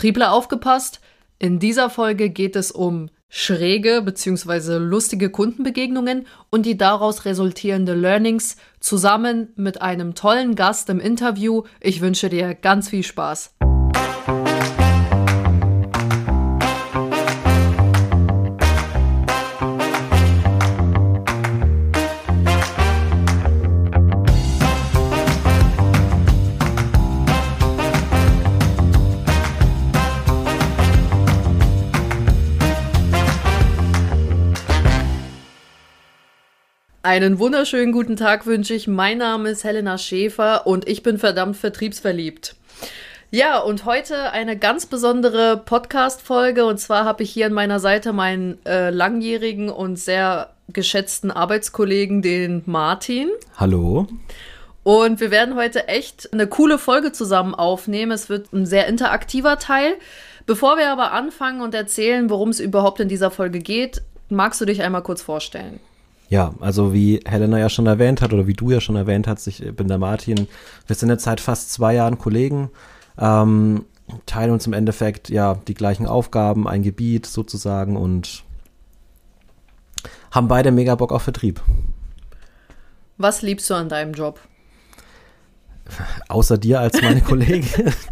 [0.00, 1.02] Vertriebler aufgepasst.
[1.38, 4.78] In dieser Folge geht es um schräge bzw.
[4.78, 11.64] lustige Kundenbegegnungen und die daraus resultierende Learnings zusammen mit einem tollen Gast im Interview.
[11.80, 13.54] Ich wünsche dir ganz viel Spaß.
[37.10, 38.86] Einen wunderschönen guten Tag wünsche ich.
[38.86, 42.54] Mein Name ist Helena Schäfer und ich bin verdammt vertriebsverliebt.
[43.32, 46.64] Ja, und heute eine ganz besondere Podcast-Folge.
[46.64, 52.22] Und zwar habe ich hier an meiner Seite meinen äh, langjährigen und sehr geschätzten Arbeitskollegen,
[52.22, 53.28] den Martin.
[53.56, 54.06] Hallo.
[54.84, 58.12] Und wir werden heute echt eine coole Folge zusammen aufnehmen.
[58.12, 59.94] Es wird ein sehr interaktiver Teil.
[60.46, 64.64] Bevor wir aber anfangen und erzählen, worum es überhaupt in dieser Folge geht, magst du
[64.64, 65.80] dich einmal kurz vorstellen?
[66.30, 69.48] Ja, also wie Helena ja schon erwähnt hat oder wie du ja schon erwähnt hast,
[69.48, 70.46] ich bin der Martin.
[70.86, 72.70] Wir sind jetzt seit fast zwei Jahren Kollegen,
[73.18, 73.84] ähm,
[74.26, 78.44] teilen uns im Endeffekt ja die gleichen Aufgaben, ein Gebiet sozusagen und
[80.30, 81.60] haben beide mega Bock auf Vertrieb.
[83.18, 84.38] Was liebst du an deinem Job?
[86.28, 87.92] Außer dir als meine Kollegin.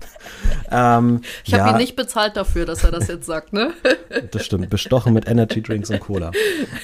[0.70, 3.72] Ähm, ich habe ja, ihn nicht bezahlt dafür, dass er das jetzt sagt, ne?
[4.30, 4.70] das stimmt.
[4.70, 6.30] Bestochen mit Energy Drinks und Cola.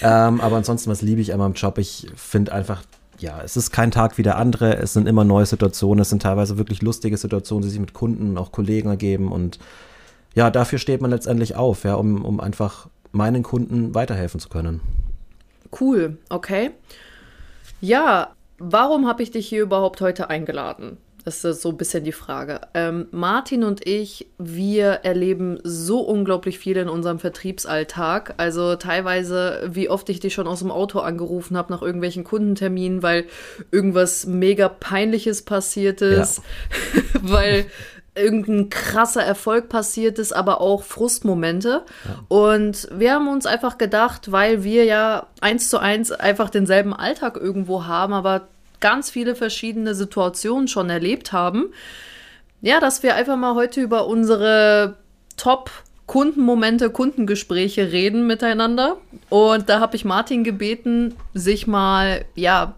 [0.03, 1.79] Ähm, aber ansonsten, was liebe ich an meinem Job?
[1.79, 2.83] Ich finde einfach,
[3.19, 4.77] ja, es ist kein Tag wie der andere.
[4.77, 6.03] Es sind immer neue Situationen.
[6.03, 9.31] Es sind teilweise wirklich lustige Situationen, die sich mit Kunden, und auch Kollegen ergeben.
[9.31, 9.59] Und
[10.35, 14.81] ja, dafür steht man letztendlich auf, ja, um, um einfach meinen Kunden weiterhelfen zu können.
[15.79, 16.71] Cool, okay.
[17.81, 20.99] Ja, warum habe ich dich hier überhaupt heute eingeladen?
[21.25, 22.61] Das ist so ein bisschen die Frage.
[22.75, 28.35] Ähm, Martin und ich, wir erleben so unglaublich viel in unserem Vertriebsalltag.
[28.37, 33.03] Also teilweise, wie oft ich dich schon aus dem Auto angerufen habe nach irgendwelchen Kundenterminen,
[33.03, 33.25] weil
[33.71, 36.43] irgendwas mega peinliches passiert ist,
[36.95, 37.03] ja.
[37.23, 37.67] weil
[38.15, 41.83] irgendein krasser Erfolg passiert ist, aber auch Frustmomente.
[42.05, 42.25] Ja.
[42.29, 47.37] Und wir haben uns einfach gedacht, weil wir ja eins zu eins einfach denselben Alltag
[47.37, 48.49] irgendwo haben, aber
[48.81, 51.73] ganz viele verschiedene Situationen schon erlebt haben.
[52.61, 54.97] Ja, dass wir einfach mal heute über unsere
[55.37, 55.71] Top
[56.07, 58.99] Kundenmomente, Kundengespräche reden miteinander.
[59.31, 62.75] Und da habe ich Martin gebeten, sich mal, ja,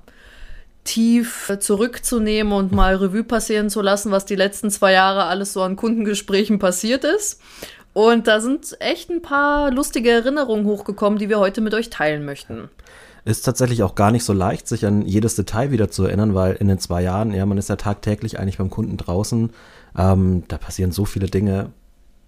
[0.86, 5.62] tief zurückzunehmen und mal Revue passieren zu lassen, was die letzten zwei Jahre alles so
[5.62, 7.40] an Kundengesprächen passiert ist.
[7.92, 12.24] Und da sind echt ein paar lustige Erinnerungen hochgekommen, die wir heute mit euch teilen
[12.24, 12.68] möchten.
[13.24, 16.54] Ist tatsächlich auch gar nicht so leicht, sich an jedes Detail wieder zu erinnern, weil
[16.54, 19.50] in den zwei Jahren, ja, man ist ja tagtäglich eigentlich beim Kunden draußen.
[19.98, 21.72] Ähm, da passieren so viele Dinge.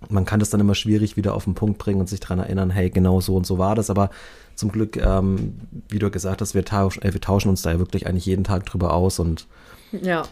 [0.08, 2.70] Man kann das dann immer schwierig wieder auf den Punkt bringen und sich daran erinnern,
[2.70, 3.90] hey, genau so und so war das.
[3.90, 4.10] Aber
[4.54, 5.54] zum Glück, ähm,
[5.88, 8.44] wie du gesagt hast, wir, tausch, äh, wir tauschen uns da ja wirklich eigentlich jeden
[8.44, 9.46] Tag drüber aus und
[9.92, 10.24] ja.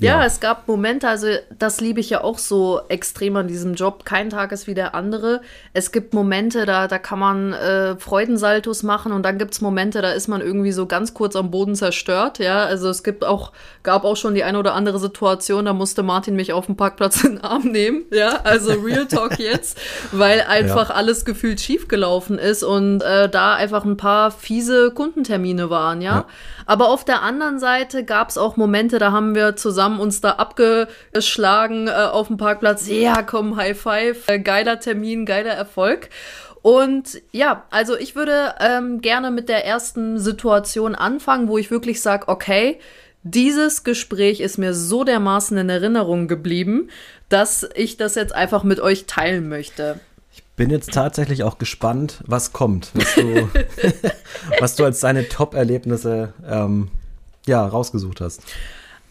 [0.00, 1.26] Ja, ja, es gab Momente, also
[1.58, 4.04] das liebe ich ja auch so extrem an diesem Job.
[4.04, 5.40] Kein Tag ist wie der andere.
[5.72, 10.00] Es gibt Momente, da, da kann man äh, Freudensaltos machen und dann gibt es Momente,
[10.00, 12.38] da ist man irgendwie so ganz kurz am Boden zerstört.
[12.38, 16.04] Ja, also es gibt auch, gab auch schon die eine oder andere Situation, da musste
[16.04, 18.04] Martin mich auf dem Parkplatz in den Arm nehmen.
[18.12, 19.78] Ja, also Real Talk jetzt,
[20.12, 20.94] weil einfach ja.
[20.94, 26.02] alles gefühlt schief gelaufen ist und äh, da einfach ein paar fiese Kundentermine waren.
[26.02, 26.14] ja.
[26.14, 26.26] ja.
[26.68, 30.32] Aber auf der anderen Seite gab es auch Momente, da haben wir zusammen uns da
[30.32, 32.86] abgeschlagen äh, auf dem Parkplatz.
[32.88, 36.10] Ja, komm, High Five, äh, geiler Termin, geiler Erfolg.
[36.62, 42.02] Und ja, also ich würde ähm, gerne mit der ersten Situation anfangen, wo ich wirklich
[42.02, 42.78] sage, okay,
[43.22, 46.88] dieses Gespräch ist mir so dermaßen in Erinnerung geblieben,
[47.28, 50.00] dass ich das jetzt einfach mit euch teilen möchte
[50.58, 53.48] bin jetzt tatsächlich auch gespannt, was kommt, was du,
[54.60, 56.88] was du als deine Top-Erlebnisse ähm,
[57.46, 58.42] ja, rausgesucht hast.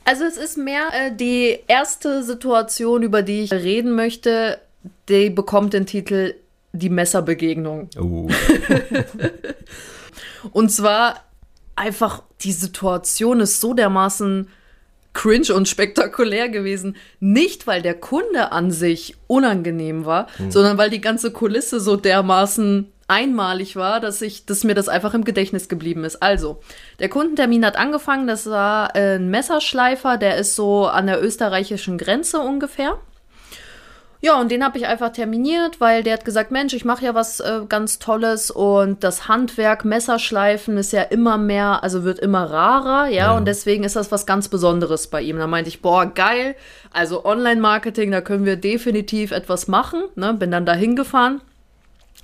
[0.07, 4.57] Also es ist mehr äh, die erste Situation, über die ich reden möchte,
[5.09, 6.33] die bekommt den Titel
[6.71, 7.89] Die Messerbegegnung.
[7.99, 8.29] Oh.
[10.53, 11.25] Und zwar
[11.75, 14.47] einfach, die Situation ist so dermaßen
[15.11, 16.95] cringe und spektakulär gewesen.
[17.19, 20.51] Nicht, weil der Kunde an sich unangenehm war, hm.
[20.51, 25.13] sondern weil die ganze Kulisse so dermaßen einmalig war, dass ich, dass mir das einfach
[25.13, 26.21] im Gedächtnis geblieben ist.
[26.21, 26.59] Also,
[26.99, 32.39] der Kundentermin hat angefangen, das war ein Messerschleifer, der ist so an der österreichischen Grenze
[32.39, 32.97] ungefähr.
[34.19, 37.13] Ja, und den habe ich einfach terminiert, weil der hat gesagt, Mensch, ich mache ja
[37.13, 42.49] was äh, ganz Tolles und das Handwerk, Messerschleifen ist ja immer mehr, also wird immer
[42.49, 43.37] rarer, ja, ja.
[43.37, 45.37] und deswegen ist das was ganz Besonderes bei ihm.
[45.37, 46.55] Da meinte ich, boah, geil,
[46.91, 50.33] also Online-Marketing, da können wir definitiv etwas machen, ne?
[50.33, 51.41] bin dann da hingefahren.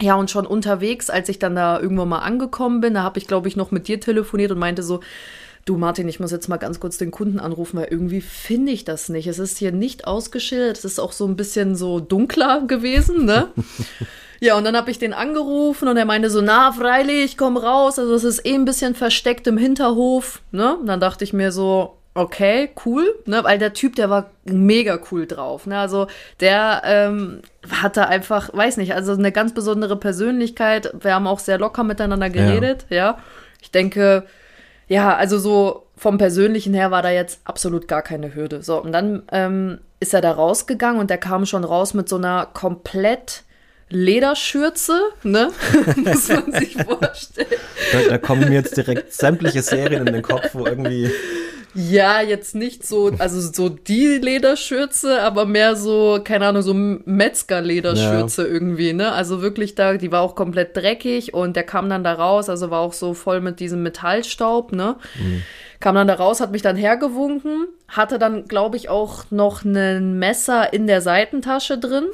[0.02, 3.28] Ja, und schon unterwegs, als ich dann da irgendwann mal angekommen bin, da habe ich,
[3.28, 5.02] glaube ich, noch mit dir telefoniert und meinte so,
[5.66, 8.84] du Martin, ich muss jetzt mal ganz kurz den Kunden anrufen, weil irgendwie finde ich
[8.86, 9.28] das nicht.
[9.28, 13.50] Es ist hier nicht ausgeschildert, es ist auch so ein bisschen so dunkler gewesen, ne?
[14.40, 18.00] ja, und dann habe ich den angerufen und er meinte so, na, freilich, komm raus,
[18.00, 20.76] also es ist eh ein bisschen versteckt im Hinterhof, ne?
[20.76, 25.00] Und dann dachte ich mir so, okay, cool, ne, weil der Typ, der war mega
[25.12, 26.08] cool drauf, ne, also
[26.40, 31.58] der ähm, hatte einfach, weiß nicht, also eine ganz besondere Persönlichkeit, wir haben auch sehr
[31.58, 33.18] locker miteinander geredet, ja, ja.
[33.62, 34.26] ich denke,
[34.88, 38.62] ja, also so vom Persönlichen her war da jetzt absolut gar keine Hürde.
[38.62, 42.18] So, und dann ähm, ist er da rausgegangen und der kam schon raus mit so
[42.18, 43.44] einer komplett
[43.94, 45.52] Lederschürze, ne?
[45.96, 47.48] Muss man sich vorstellen.
[47.92, 51.10] Da, da, kommen mir jetzt direkt sämtliche Serien in den Kopf, wo irgendwie
[51.76, 58.44] ja, jetzt nicht so, also so die Lederschürze, aber mehr so, keine Ahnung, so Metzger-Lederschürze
[58.44, 58.48] ja.
[58.48, 59.12] irgendwie, ne?
[59.12, 62.70] Also wirklich da, die war auch komplett dreckig und der kam dann da raus, also
[62.70, 64.98] war auch so voll mit diesem Metallstaub, ne?
[65.16, 65.42] Mhm.
[65.80, 70.20] Kam dann da raus, hat mich dann hergewunken, hatte dann, glaube ich, auch noch ein
[70.20, 72.06] Messer in der Seitentasche drin.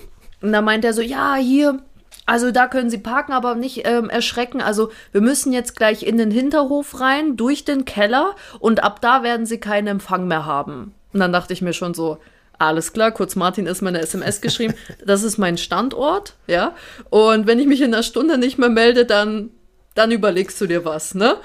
[0.42, 1.80] Und da meint er so, ja, hier,
[2.26, 4.62] also da können Sie parken, aber nicht ähm, erschrecken.
[4.62, 9.24] Also wir müssen jetzt gleich in den Hinterhof rein, durch den Keller und ab da
[9.24, 10.94] werden Sie keinen Empfang mehr haben.
[11.12, 12.20] Und dann dachte ich mir schon so,
[12.60, 16.76] alles klar, kurz Martin ist meine SMS geschrieben, das ist mein Standort, ja.
[17.10, 19.50] Und wenn ich mich in einer Stunde nicht mehr melde, dann,
[19.96, 21.38] dann überlegst du dir was, ne?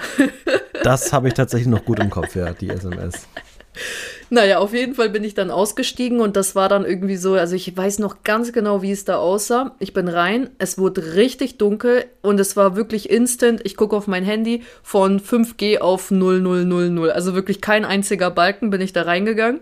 [0.83, 3.27] das habe ich tatsächlich noch gut im Kopf, ja, die SMS.
[4.35, 7.55] Naja, auf jeden Fall bin ich dann ausgestiegen und das war dann irgendwie so, also
[7.55, 9.77] ich weiß noch ganz genau, wie es da aussah.
[9.79, 13.61] Ich bin rein, es wurde richtig dunkel und es war wirklich instant.
[13.63, 17.13] Ich gucke auf mein Handy von 5G auf 0000.
[17.13, 19.61] Also wirklich kein einziger Balken bin ich da reingegangen.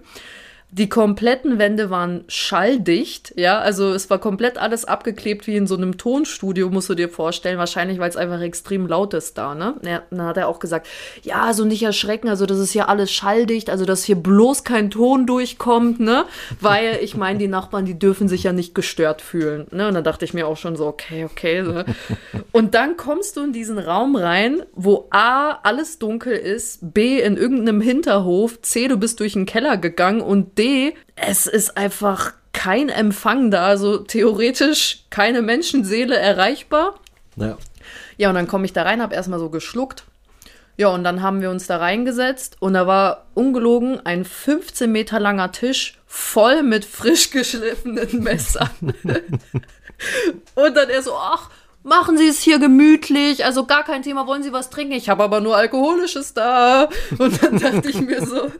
[0.75, 5.77] Die kompletten Wände waren schalldicht, ja, also es war komplett alles abgeklebt wie in so
[5.77, 9.75] einem Tonstudio, musst du dir vorstellen, wahrscheinlich, weil es einfach extrem laut ist da, ne?
[9.85, 10.87] Ja, dann hat er auch gesagt,
[11.25, 14.91] ja, also nicht erschrecken, also das ist hier alles schalldicht, also dass hier bloß kein
[14.91, 16.25] Ton durchkommt, ne?
[16.59, 19.89] Weil ich meine, die Nachbarn, die dürfen sich ja nicht gestört fühlen, ne?
[19.89, 21.65] Und dann dachte ich mir auch schon so, okay, okay.
[21.65, 21.85] So.
[22.51, 27.37] Und dann kommst du in diesen Raum rein, wo A, alles dunkel ist, B, in
[27.37, 30.62] irgendeinem Hinterhof, C, du bist durch den Keller gegangen und D,
[31.17, 36.95] es ist einfach kein Empfang da, also theoretisch keine Menschenseele erreichbar.
[37.37, 37.57] Ja.
[38.19, 40.05] Ja, und dann komme ich da rein, habe erstmal so geschluckt.
[40.77, 45.21] Ja, und dann haben wir uns da reingesetzt und da war ungelogen ein 15 Meter
[45.21, 48.71] langer Tisch voll mit frisch geschliffenen Messern.
[50.55, 51.51] und dann er so, ach,
[51.83, 54.93] machen Sie es hier gemütlich, also gar kein Thema, wollen Sie was trinken?
[54.95, 56.89] Ich habe aber nur Alkoholisches da.
[57.19, 58.51] Und dann dachte ich mir so,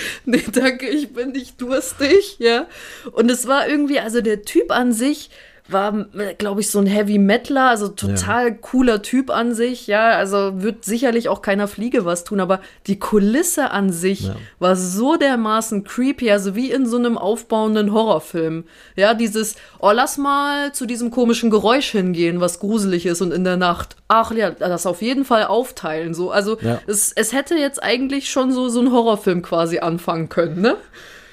[0.24, 2.66] nee, danke, ich bin nicht durstig, ja.
[3.12, 5.30] Und es war irgendwie, also der Typ an sich
[5.68, 6.06] war,
[6.38, 8.54] glaube ich, so ein Heavy Metaler, also total ja.
[8.54, 12.98] cooler Typ an sich, ja, also wird sicherlich auch keiner Fliege was tun, aber die
[12.98, 14.36] Kulisse an sich ja.
[14.58, 18.64] war so dermaßen creepy, also wie in so einem aufbauenden Horrorfilm.
[18.96, 23.44] Ja, dieses, oh, lass mal zu diesem komischen Geräusch hingehen, was gruselig ist und in
[23.44, 23.96] der Nacht.
[24.08, 26.30] Ach ja, das auf jeden Fall aufteilen, so.
[26.30, 26.80] Also ja.
[26.86, 30.76] es, es hätte jetzt eigentlich schon so, so ein Horrorfilm quasi anfangen können, ne?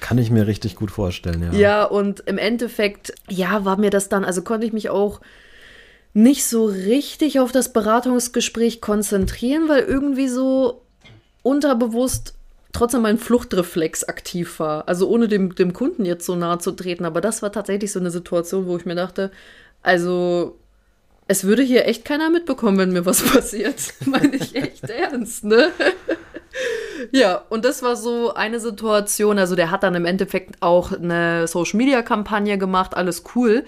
[0.06, 1.58] Kann ich mir richtig gut vorstellen, ja.
[1.58, 5.20] Ja, und im Endeffekt, ja, war mir das dann, also konnte ich mich auch
[6.12, 10.82] nicht so richtig auf das Beratungsgespräch konzentrieren, weil irgendwie so
[11.42, 12.34] unterbewusst
[12.72, 14.86] trotzdem mein Fluchtreflex aktiv war.
[14.86, 17.04] Also ohne dem, dem Kunden jetzt so nahe zu treten.
[17.04, 19.32] Aber das war tatsächlich so eine Situation, wo ich mir dachte,
[19.82, 20.56] also
[21.26, 23.92] es würde hier echt keiner mitbekommen, wenn mir was passiert.
[24.04, 25.72] Meine ich echt ernst, ne?
[27.12, 29.38] Ja, und das war so eine Situation.
[29.38, 33.64] Also, der hat dann im Endeffekt auch eine Social Media Kampagne gemacht, alles cool.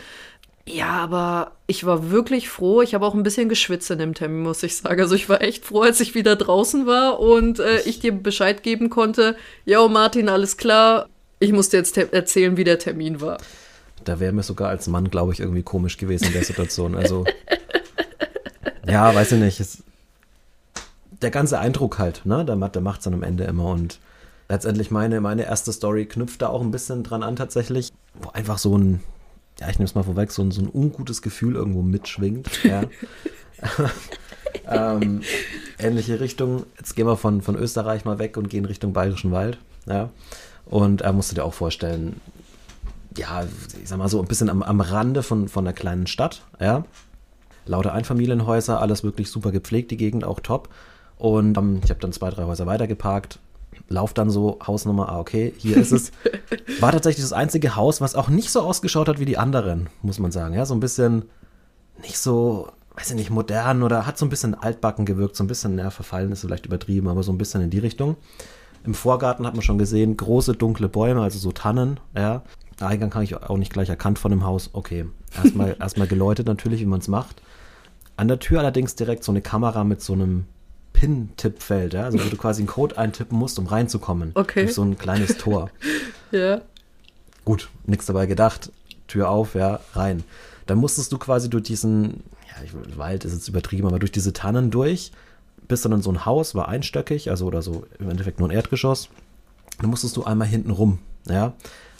[0.69, 2.83] Ja, aber ich war wirklich froh.
[2.83, 5.01] Ich habe auch ein bisschen geschwitzt in dem Termin, muss ich sagen.
[5.01, 8.63] Also ich war echt froh, als ich wieder draußen war und äh, ich dir Bescheid
[8.63, 9.37] geben konnte.
[9.65, 11.09] Ja, Martin, alles klar.
[11.41, 13.39] Ich musste jetzt erzählen, wie der Termin war.
[14.05, 16.95] Da wäre mir sogar als Mann, glaube ich, irgendwie komisch gewesen in der Situation.
[16.95, 17.25] Also
[18.87, 19.61] ja, weiß ich nicht.
[19.61, 19.83] Es,
[21.23, 22.45] der ganze Eindruck halt, ne?
[22.45, 23.99] Der, der macht es dann am Ende immer und
[24.49, 28.59] letztendlich meine, meine erste Story knüpft da auch ein bisschen dran an tatsächlich, wo einfach
[28.59, 29.01] so ein,
[29.61, 32.65] ja, ich nehme es mal vorweg, so ein, so ein ungutes Gefühl irgendwo mitschwingt.
[32.65, 32.83] Ja.
[34.69, 35.23] ähm,
[35.79, 36.65] ähnliche Richtung.
[36.79, 39.59] Jetzt gehen wir von, von Österreich mal weg und gehen Richtung Bayerischen Wald.
[39.87, 40.11] Ja.
[40.67, 42.21] Und er musste dir auch vorstellen,
[43.17, 43.45] ja,
[43.83, 46.85] ich sag mal so ein bisschen am, am Rande von, von einer kleinen Stadt, ja.
[47.67, 50.71] Lauter Einfamilienhäuser, alles wirklich super gepflegt, die Gegend auch top.
[51.19, 53.41] Und ähm, ich habe dann zwei, drei Häuser weiter geparkt,
[53.89, 56.13] lauf dann so Hausnummer, ah, okay, hier ist es.
[56.81, 60.19] War tatsächlich das einzige Haus, was auch nicht so ausgeschaut hat wie die anderen, muss
[60.19, 60.55] man sagen.
[60.55, 61.25] Ja, so ein bisschen
[62.01, 65.49] nicht so, weiß ich nicht, modern oder hat so ein bisschen altbacken gewirkt, so ein
[65.49, 68.17] bisschen, ja, verfallen ist vielleicht übertrieben, aber so ein bisschen in die Richtung.
[68.85, 72.43] Im Vorgarten hat man schon gesehen, große dunkle Bäume, also so Tannen, ja.
[72.81, 74.71] Eingang habe ich auch nicht gleich erkannt von dem Haus.
[74.73, 75.07] Okay,
[75.37, 77.43] erstmal erstmal geläutet natürlich, wie man es macht.
[78.17, 80.45] An der Tür allerdings direkt so eine Kamera mit so einem
[80.99, 84.33] Pin-Tippfeld, ja, also wo du quasi einen Code eintippen musst, um reinzukommen.
[84.35, 84.65] Okay.
[84.65, 85.71] Durch so ein kleines Tor.
[86.31, 86.61] Ja.
[87.47, 88.71] Gut, nichts dabei gedacht.
[89.07, 90.25] Tür auf, ja, rein.
[90.67, 94.35] Dann musstest du quasi durch diesen, ja, ich, Wald ist jetzt übertrieben, aber durch diese
[94.35, 95.11] Tannen durch,
[95.69, 98.55] bist dann in so ein Haus, war einstöckig, also oder so im Endeffekt nur ein
[98.55, 99.09] Erdgeschoss.
[99.81, 101.55] Dann musstest du einmal hinten rum, ja.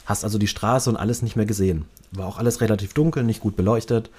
[0.05, 1.85] Hast also die Straße und alles nicht mehr gesehen.
[2.11, 4.11] War auch alles relativ dunkel, nicht gut beleuchtet.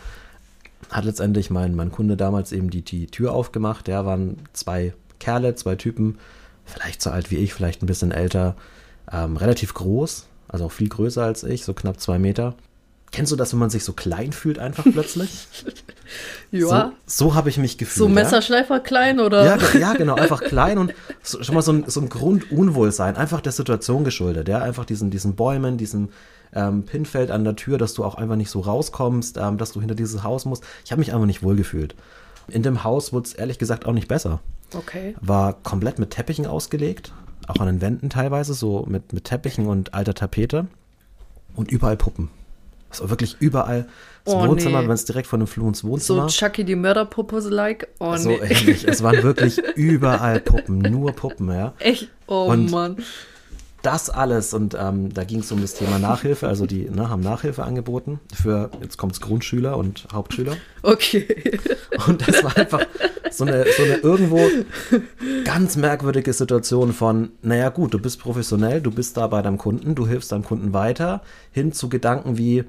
[0.90, 3.88] Hat letztendlich mein, mein Kunde damals eben die, die Tür aufgemacht.
[3.88, 6.18] Ja, waren zwei Kerle, zwei Typen,
[6.64, 8.56] vielleicht so alt wie ich, vielleicht ein bisschen älter,
[9.12, 12.54] ähm, relativ groß, also auch viel größer als ich, so knapp zwei Meter.
[13.12, 15.48] Kennst du das, wenn man sich so klein fühlt einfach plötzlich?
[16.52, 16.92] Ja.
[17.06, 17.98] So, so habe ich mich gefühlt.
[17.98, 18.14] So ja.
[18.14, 19.44] Messerschleifer klein oder?
[19.44, 23.40] Ja, ja, genau, einfach klein und so, schon mal so ein, so ein Grundunwohlsein, einfach
[23.40, 26.10] der Situation geschuldet, ja, einfach diesen, diesen Bäumen, diesem
[26.52, 29.80] ähm, Pinfeld an der Tür, dass du auch einfach nicht so rauskommst, ähm, dass du
[29.80, 30.64] hinter dieses Haus musst.
[30.84, 31.94] Ich habe mich einfach nicht wohlgefühlt.
[32.48, 34.40] In dem Haus wurde es ehrlich gesagt auch nicht besser.
[34.74, 35.14] Okay.
[35.20, 37.12] War komplett mit Teppichen ausgelegt,
[37.46, 40.66] auch an den Wänden teilweise, so mit, mit Teppichen und alter Tapete
[41.54, 42.30] und überall Puppen.
[42.90, 43.86] Also wirklich überall.
[44.24, 44.88] Das Oh, Wohnzimmer, nee.
[44.88, 46.26] wenn es direkt von dem Flur ins So Wohnzimmer.
[46.26, 47.88] Chucky die Mörderpuppe-like.
[48.00, 48.36] Oh so nee.
[48.36, 48.86] ähnlich.
[48.86, 51.72] Es waren wirklich überall Puppen, nur Puppen, ja.
[51.78, 52.08] Echt?
[52.26, 52.96] Oh Und- Mann.
[53.82, 57.22] Das alles und ähm, da ging es um das Thema Nachhilfe, also die ne, haben
[57.22, 60.56] Nachhilfe angeboten für, jetzt kommt es Grundschüler und Hauptschüler.
[60.82, 61.58] Okay.
[62.06, 62.86] Und das war einfach
[63.30, 64.40] so eine, so eine irgendwo
[65.44, 69.94] ganz merkwürdige Situation von, naja gut, du bist professionell, du bist da bei deinem Kunden,
[69.94, 71.22] du hilfst deinem Kunden weiter,
[71.52, 72.64] hin zu Gedanken wie,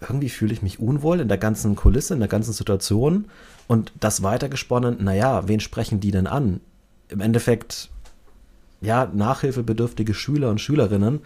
[0.00, 3.26] irgendwie fühle ich mich unwohl in der ganzen Kulisse, in der ganzen Situation
[3.66, 6.60] und das weitergesponnen, naja, wen sprechen die denn an?
[7.08, 7.90] Im Endeffekt,
[8.80, 11.20] ja, nachhilfebedürftige Schüler und Schülerinnen,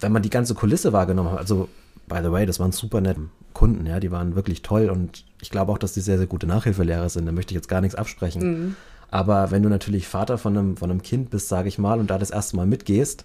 [0.00, 1.68] wenn man die ganze Kulisse wahrgenommen hat, also
[2.08, 3.20] by the way, das waren super nette
[3.52, 6.46] Kunden, ja, die waren wirklich toll und ich glaube auch, dass die sehr, sehr gute
[6.46, 8.76] Nachhilfelehrer sind, da möchte ich jetzt gar nichts absprechen.
[9.10, 12.10] Aber wenn du natürlich Vater von einem, von einem Kind bist, sage ich mal, und
[12.10, 13.24] da das erste Mal mitgehst,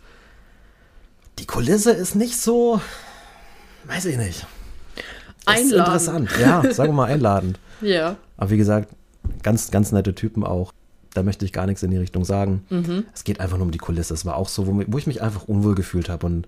[1.39, 2.81] die Kulisse ist nicht so,
[3.85, 4.39] weiß ich nicht.
[4.39, 4.47] Ist
[5.45, 5.77] Einladend.
[5.77, 7.59] interessant, ja, sagen wir mal einladend.
[7.79, 8.15] Ja.
[8.37, 8.89] Aber wie gesagt,
[9.43, 10.73] ganz, ganz nette Typen auch.
[11.17, 12.63] Da möchte ich gar nichts in die Richtung sagen.
[13.13, 14.13] Es geht einfach nur um die Kulisse.
[14.13, 16.25] Es war auch so, wo, wo ich mich einfach unwohl gefühlt habe.
[16.27, 16.47] Und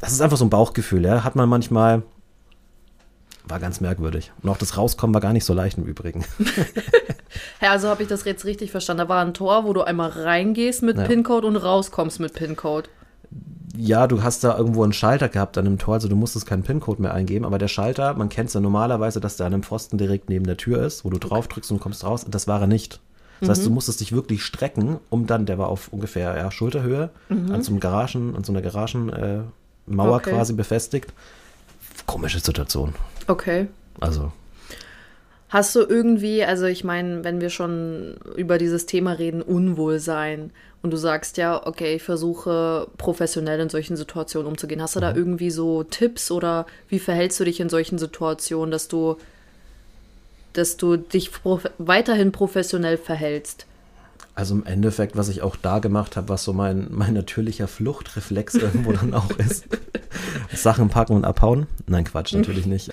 [0.00, 1.24] das ist einfach so ein Bauchgefühl, ja.
[1.24, 2.02] Hat man manchmal.
[3.44, 4.30] War ganz merkwürdig.
[4.42, 6.24] Und auch das Rauskommen war gar nicht so leicht im Übrigen.
[7.60, 9.02] Ja, also habe ich das jetzt richtig verstanden.
[9.04, 11.04] Da war ein Tor, wo du einmal reingehst mit Ja.
[11.04, 12.88] PIN-Code und rauskommst mit PIN-Code.
[13.76, 16.62] Ja, du hast da irgendwo einen Schalter gehabt an dem Tor, also du musstest keinen
[16.62, 19.62] PIN-Code mehr eingeben, aber der Schalter, man kennt es ja normalerweise, dass der an einem
[19.62, 22.24] Pfosten direkt neben der Tür ist, wo du drauf drückst und kommst raus.
[22.28, 23.00] Das war er nicht.
[23.40, 23.50] Das Mhm.
[23.52, 27.62] heißt, du musstest dich wirklich strecken, um dann, der war auf ungefähr ja, Schulterhöhe, an
[27.62, 29.42] so einem Garagen, an so einer Garagenmauer äh,
[29.86, 30.00] Mhm.
[30.10, 30.30] Okay.
[30.30, 31.12] quasi befestigt.
[32.06, 32.94] Komische Situation.
[33.26, 33.68] Okay.
[34.00, 34.32] Also,
[35.50, 40.50] Hast du irgendwie, also ich meine, wenn wir schon über dieses Thema reden, Unwohlsein,
[40.82, 44.82] und du sagst ja, okay, ich versuche professionell in solchen Situationen umzugehen.
[44.82, 45.04] Hast du Mhm.
[45.04, 49.16] da irgendwie so Tipps oder wie verhältst du dich in solchen Situationen, dass du,
[50.52, 53.66] dass du dich prof weiterhin professionell verhältst?
[54.34, 58.54] Also im Endeffekt, was ich auch da gemacht habe, was so mein, mein natürlicher Fluchtreflex
[58.54, 59.66] irgendwo dann auch ist.
[60.52, 61.66] Sachen packen und abhauen.
[61.86, 62.92] Nein, Quatsch, natürlich nicht.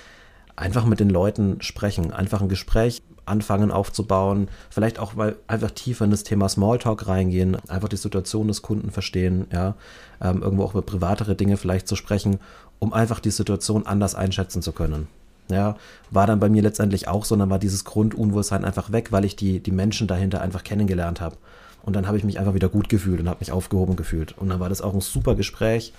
[0.55, 6.05] Einfach mit den Leuten sprechen, einfach ein Gespräch anfangen aufzubauen, vielleicht auch mal einfach tiefer
[6.05, 9.75] in das Thema Smalltalk reingehen, einfach die Situation des Kunden verstehen, ja,
[10.21, 12.39] ähm, irgendwo auch über privatere Dinge vielleicht zu sprechen,
[12.79, 15.07] um einfach die Situation anders einschätzen zu können.
[15.49, 15.75] Ja,
[16.09, 19.35] war dann bei mir letztendlich auch so, dann war dieses Grundunwohlsein einfach weg, weil ich
[19.35, 21.37] die, die Menschen dahinter einfach kennengelernt habe.
[21.83, 24.35] Und dann habe ich mich einfach wieder gut gefühlt und habe mich aufgehoben gefühlt.
[24.37, 25.93] Und dann war das auch ein super Gespräch.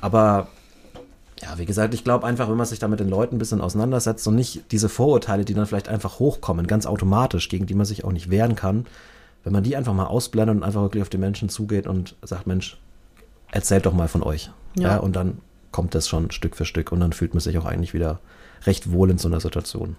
[0.00, 0.48] Aber
[1.42, 3.60] ja, wie gesagt, ich glaube einfach, wenn man sich da mit den Leuten ein bisschen
[3.60, 7.86] auseinandersetzt und nicht diese Vorurteile, die dann vielleicht einfach hochkommen, ganz automatisch, gegen die man
[7.86, 8.86] sich auch nicht wehren kann,
[9.44, 12.46] wenn man die einfach mal ausblendet und einfach wirklich auf die Menschen zugeht und sagt,
[12.46, 12.78] Mensch,
[13.52, 14.50] erzählt doch mal von euch.
[14.76, 14.88] Ja.
[14.88, 14.96] Ja.
[14.98, 15.38] und dann
[15.72, 18.20] kommt das schon Stück für Stück und dann fühlt man sich auch eigentlich wieder
[18.64, 19.96] recht wohl in so einer Situation.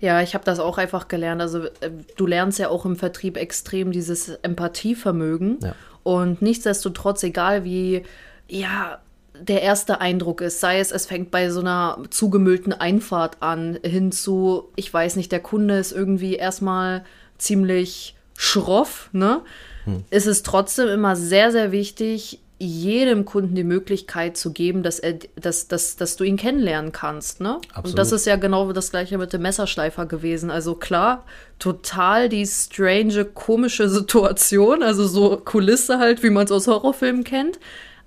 [0.00, 1.42] Ja, ich habe das auch einfach gelernt.
[1.42, 5.58] Also äh, du lernst ja auch im Vertrieb extrem dieses Empathievermögen.
[5.62, 5.74] Ja.
[6.02, 8.04] Und nichtsdestotrotz, egal wie,
[8.48, 9.00] ja,
[9.40, 10.60] der erste Eindruck ist.
[10.60, 15.40] Sei es, es fängt bei so einer zugemüllten Einfahrt an, hinzu, ich weiß nicht, der
[15.40, 17.04] Kunde ist irgendwie erstmal
[17.38, 19.42] ziemlich schroff, ne?
[19.84, 20.04] Hm.
[20.10, 25.14] Ist es trotzdem immer sehr, sehr wichtig, jedem Kunden die Möglichkeit zu geben, dass, er,
[25.34, 27.40] dass, dass, dass du ihn kennenlernen kannst.
[27.40, 27.56] Ne?
[27.68, 27.86] Absolut.
[27.86, 30.50] Und das ist ja genau das gleiche mit dem Messerschleifer gewesen.
[30.50, 31.24] Also klar,
[31.58, 37.58] total die strange, komische Situation, also so Kulisse halt, wie man es aus Horrorfilmen kennt.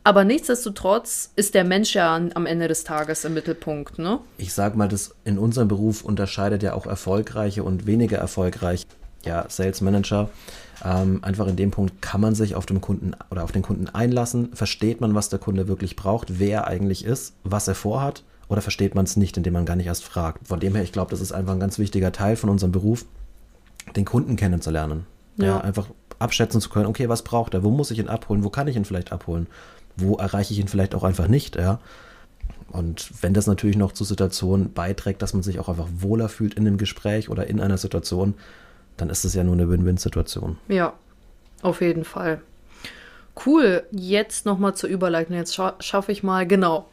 [0.03, 4.19] Aber nichtsdestotrotz ist der Mensch ja am Ende des Tages im Mittelpunkt, ne?
[4.38, 8.86] Ich sag mal, das in unserem Beruf unterscheidet ja auch erfolgreiche und weniger erfolgreiche
[9.25, 10.29] ja, Sales Manager.
[10.83, 13.87] Ähm, einfach in dem Punkt kann man sich auf den Kunden oder auf den Kunden
[13.87, 14.49] einlassen.
[14.53, 18.61] Versteht man, was der Kunde wirklich braucht, wer er eigentlich ist, was er vorhat, oder
[18.61, 20.47] versteht man es nicht, indem man gar nicht erst fragt.
[20.47, 23.05] Von dem her, ich glaube, das ist einfach ein ganz wichtiger Teil von unserem Beruf,
[23.95, 25.05] den Kunden kennenzulernen.
[25.37, 25.45] Ja.
[25.45, 25.87] ja, einfach
[26.19, 28.75] abschätzen zu können, okay, was braucht er, wo muss ich ihn abholen, wo kann ich
[28.75, 29.47] ihn vielleicht abholen,
[29.97, 31.79] wo erreiche ich ihn vielleicht auch einfach nicht, ja.
[32.67, 36.55] Und wenn das natürlich noch zur Situation beiträgt, dass man sich auch einfach wohler fühlt
[36.55, 38.33] in dem Gespräch oder in einer Situation,
[38.97, 40.57] dann ist es ja nur eine Win-Win-Situation.
[40.67, 40.93] Ja,
[41.62, 42.41] auf jeden Fall.
[43.45, 45.35] Cool, jetzt nochmal zur Überleitung.
[45.35, 46.89] Jetzt scha schaffe ich mal, genau.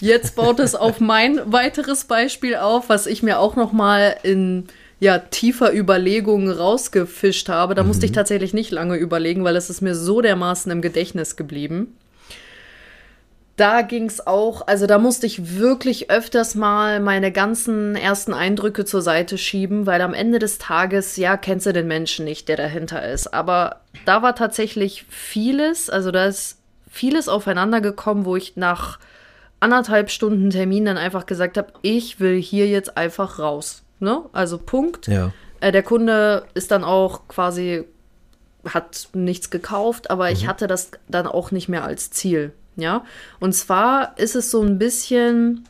[0.00, 4.66] Jetzt baut es auf mein weiteres Beispiel auf, was ich mir auch nochmal in
[5.00, 7.74] ja, tiefer Überlegungen rausgefischt habe.
[7.74, 7.88] Da mhm.
[7.88, 8.16] musste ich mhm.
[8.16, 11.96] tatsächlich nicht lange überlegen, weil es ist mir so dermaßen im Gedächtnis geblieben
[13.62, 18.84] da ging es auch, also da musste ich wirklich öfters mal meine ganzen ersten Eindrücke
[18.84, 22.56] zur Seite schieben, weil am Ende des Tages, ja, kennst du den Menschen nicht, der
[22.56, 23.32] dahinter ist.
[23.32, 26.58] Aber da war tatsächlich vieles, also da ist
[26.90, 28.98] vieles aufeinander gekommen, wo ich nach
[29.60, 33.84] anderthalb Stunden Termin dann einfach gesagt habe, ich will hier jetzt einfach raus.
[34.00, 34.22] Ne?
[34.32, 35.06] Also Punkt.
[35.06, 35.32] Ja.
[35.60, 37.84] Äh, der Kunde ist dann auch quasi,
[38.68, 40.32] hat nichts gekauft, aber mhm.
[40.32, 42.52] ich hatte das dann auch nicht mehr als Ziel.
[42.76, 43.04] Ja,
[43.38, 45.68] und zwar ist es so ein bisschen,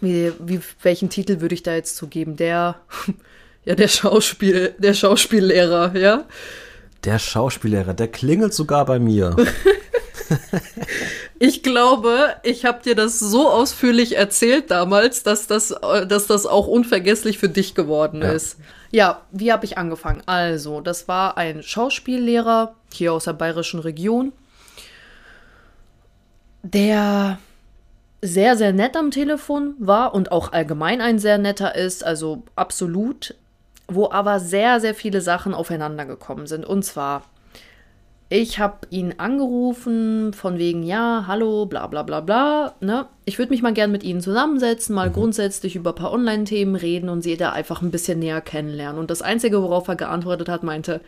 [0.00, 2.36] wie, wie welchen Titel würde ich da jetzt zugeben?
[2.36, 2.76] Der,
[3.64, 6.24] ja, der Schauspiel, der Schauspiellehrer, ja.
[7.04, 9.36] Der Schauspiellehrer, der klingelt sogar bei mir.
[11.38, 15.68] ich glaube, ich habe dir das so ausführlich erzählt damals, dass das,
[16.08, 18.32] dass das auch unvergesslich für dich geworden ja.
[18.32, 18.56] ist.
[18.90, 20.22] Ja, wie habe ich angefangen?
[20.26, 24.32] Also, das war ein Schauspiellehrer hier aus der bayerischen Region
[26.62, 27.38] der
[28.20, 33.34] sehr, sehr nett am Telefon war und auch allgemein ein sehr netter ist, also absolut,
[33.86, 36.66] wo aber sehr, sehr viele Sachen aufeinander gekommen sind.
[36.66, 37.22] Und zwar,
[38.28, 42.74] ich habe ihn angerufen von wegen, ja, hallo, bla bla bla bla.
[42.80, 43.06] Ne?
[43.24, 45.14] Ich würde mich mal gern mit Ihnen zusammensetzen, mal mhm.
[45.14, 49.00] grundsätzlich über ein paar Online-Themen reden und Sie da einfach ein bisschen näher kennenlernen.
[49.00, 51.00] Und das Einzige, worauf er geantwortet hat, meinte,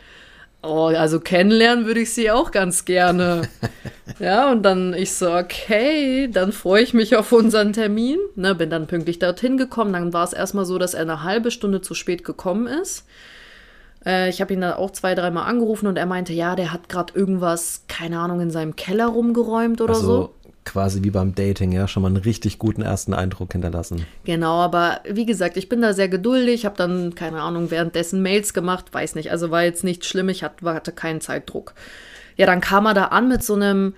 [0.62, 3.48] Oh, also kennenlernen würde ich sie auch ganz gerne.
[4.18, 8.18] ja, und dann ich so, okay, dann freue ich mich auf unseren Termin.
[8.36, 9.94] Ne, bin dann pünktlich dorthin gekommen.
[9.94, 13.06] Dann war es erstmal so, dass er eine halbe Stunde zu spät gekommen ist.
[14.04, 16.90] Äh, ich habe ihn dann auch zwei, dreimal angerufen und er meinte, ja, der hat
[16.90, 20.34] gerade irgendwas, keine Ahnung, in seinem Keller rumgeräumt oder also, so
[20.70, 24.06] quasi wie beim Dating, ja, schon mal einen richtig guten ersten Eindruck hinterlassen.
[24.24, 28.54] Genau, aber wie gesagt, ich bin da sehr geduldig, habe dann, keine Ahnung, währenddessen Mails
[28.54, 31.74] gemacht, weiß nicht, also war jetzt nicht schlimm, ich hatte keinen Zeitdruck.
[32.36, 33.94] Ja, dann kam er da an mit so einem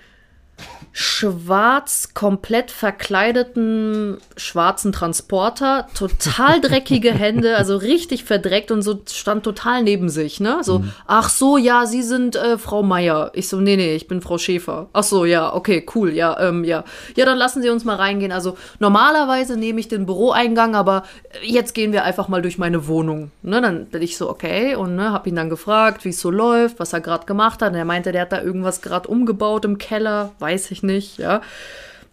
[0.93, 9.83] schwarz, komplett verkleideten schwarzen Transporter, total dreckige Hände, also richtig verdreckt und so stand total
[9.83, 10.59] neben sich, ne?
[10.62, 10.93] So, mhm.
[11.07, 13.31] ach so, ja, Sie sind äh, Frau Meier.
[13.35, 14.88] Ich so, nee, nee, ich bin Frau Schäfer.
[14.93, 16.85] Ach so, ja, okay, cool, ja, ähm, ja.
[17.17, 18.33] Ja, dann lassen Sie uns mal reingehen.
[18.33, 21.05] Also normalerweise nehme ich den Büroeingang, aber
[21.43, 23.31] jetzt gehen wir einfach mal durch meine Wohnung.
[23.43, 23.62] Ne?
[23.62, 26.79] Dann bin ich so, okay, und ne, hab ihn dann gefragt, wie es so läuft,
[26.79, 27.73] was er gerade gemacht hat.
[27.73, 31.40] Und er meinte, der hat da irgendwas gerade umgebaut im Keller, weiß ich nicht, ja.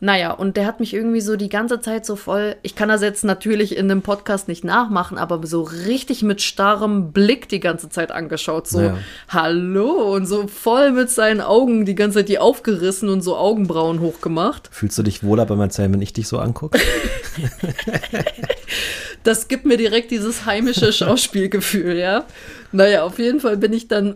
[0.02, 3.02] Naja, und der hat mich irgendwie so die ganze Zeit so voll, ich kann das
[3.02, 7.90] jetzt natürlich in dem Podcast nicht nachmachen, aber so richtig mit starrem Blick die ganze
[7.90, 8.66] Zeit angeschaut.
[8.66, 8.98] So, ja.
[9.28, 14.00] hallo, und so voll mit seinen Augen die ganze Zeit die aufgerissen und so Augenbrauen
[14.00, 14.70] hochgemacht.
[14.72, 16.80] Fühlst du dich wohler beim Erzählen, wenn ich dich so angucke?
[19.24, 22.24] das gibt mir direkt dieses heimische Schauspielgefühl, ja.
[22.72, 24.16] Naja, auf jeden Fall bin ich dann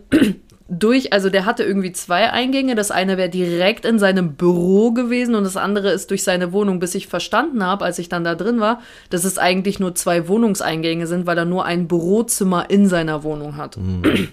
[0.68, 2.74] durch, also der hatte irgendwie zwei Eingänge.
[2.74, 6.78] Das eine wäre direkt in seinem Büro gewesen und das andere ist durch seine Wohnung,
[6.78, 10.26] bis ich verstanden habe, als ich dann da drin war, dass es eigentlich nur zwei
[10.26, 13.76] Wohnungseingänge sind, weil er nur ein Bürozimmer in seiner Wohnung hat.
[13.76, 14.28] Mhm.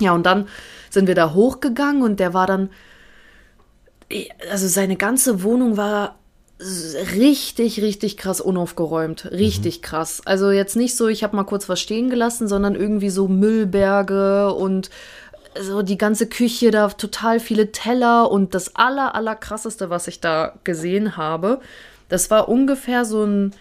[0.00, 0.48] Ja, und dann
[0.90, 2.70] sind wir da hochgegangen und der war dann,
[4.50, 6.18] also seine ganze Wohnung war
[7.16, 9.30] richtig, richtig krass unaufgeräumt.
[9.32, 9.82] Richtig mhm.
[9.82, 10.22] krass.
[10.24, 14.52] Also jetzt nicht so, ich habe mal kurz was stehen gelassen, sondern irgendwie so Müllberge
[14.54, 14.90] und
[15.60, 20.20] so die ganze Küche, da total viele Teller und das aller, aller krasseste, was ich
[20.20, 21.60] da gesehen habe,
[22.08, 23.54] das war ungefähr so ein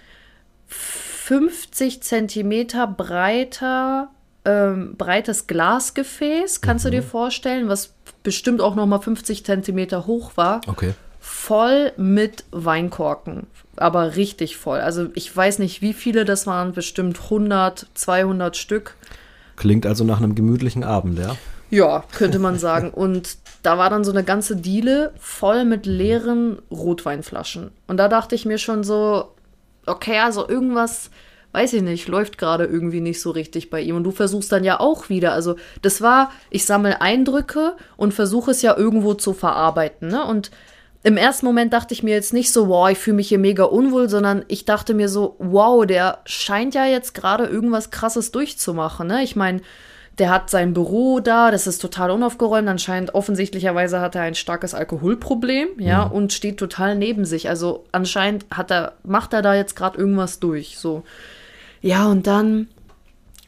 [0.68, 4.10] 50 Zentimeter breiter,
[4.46, 6.90] ähm, breites Glasgefäß, kannst mhm.
[6.90, 10.62] du dir vorstellen, was bestimmt auch noch mal 50 Zentimeter hoch war.
[10.68, 10.94] Okay.
[11.20, 14.82] Voll mit Weinkorken, aber richtig voll.
[14.82, 18.96] Also ich weiß nicht, wie viele das waren, bestimmt 100, 200 Stück.
[19.56, 21.38] Klingt also nach einem gemütlichen Abend, ja?
[21.74, 22.92] Ja, könnte man sagen.
[22.94, 27.72] Und da war dann so eine ganze Diele voll mit leeren Rotweinflaschen.
[27.88, 29.32] Und da dachte ich mir schon so,
[29.88, 31.10] okay, also irgendwas,
[31.52, 33.96] weiß ich nicht, läuft gerade irgendwie nicht so richtig bei ihm.
[33.96, 35.34] Und du versuchst dann ja auch wieder.
[35.34, 40.10] Also das war, ich sammle Eindrücke und versuche es ja irgendwo zu verarbeiten.
[40.10, 40.24] Ne?
[40.24, 40.52] Und
[41.02, 43.64] im ersten Moment dachte ich mir jetzt nicht so, wow, ich fühle mich hier mega
[43.64, 49.08] unwohl, sondern ich dachte mir so, wow, der scheint ja jetzt gerade irgendwas Krasses durchzumachen.
[49.08, 49.24] Ne?
[49.24, 49.62] Ich meine,
[50.20, 52.68] der hat sein Büro da, das ist total unaufgeräumt.
[52.68, 56.12] Anscheinend, offensichtlicherweise hat er ein starkes Alkoholproblem, ja, mhm.
[56.12, 57.50] und steht total neben sich.
[57.50, 60.78] Also anscheinend hat er, macht er da jetzt gerade irgendwas durch.
[60.78, 61.04] So.
[61.82, 62.68] Ja, und dann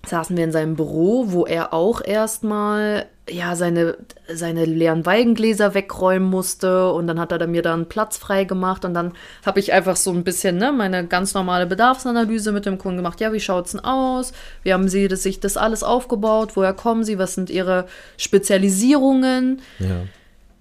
[0.08, 3.98] saßen wir in seinem Büro, wo er auch erstmal ja seine,
[4.32, 8.94] seine leeren Weingläser wegräumen musste und dann hat er mir dann Platz frei gemacht und
[8.94, 9.14] dann
[9.46, 13.20] habe ich einfach so ein bisschen ne, meine ganz normale Bedarfsanalyse mit dem Kunden gemacht.
[13.22, 14.34] Ja, wie schaut es denn aus?
[14.64, 16.52] Wie haben Sie das, sich das alles aufgebaut?
[16.56, 17.18] Woher kommen Sie?
[17.18, 19.62] Was sind Ihre Spezialisierungen?
[19.80, 20.04] Ja,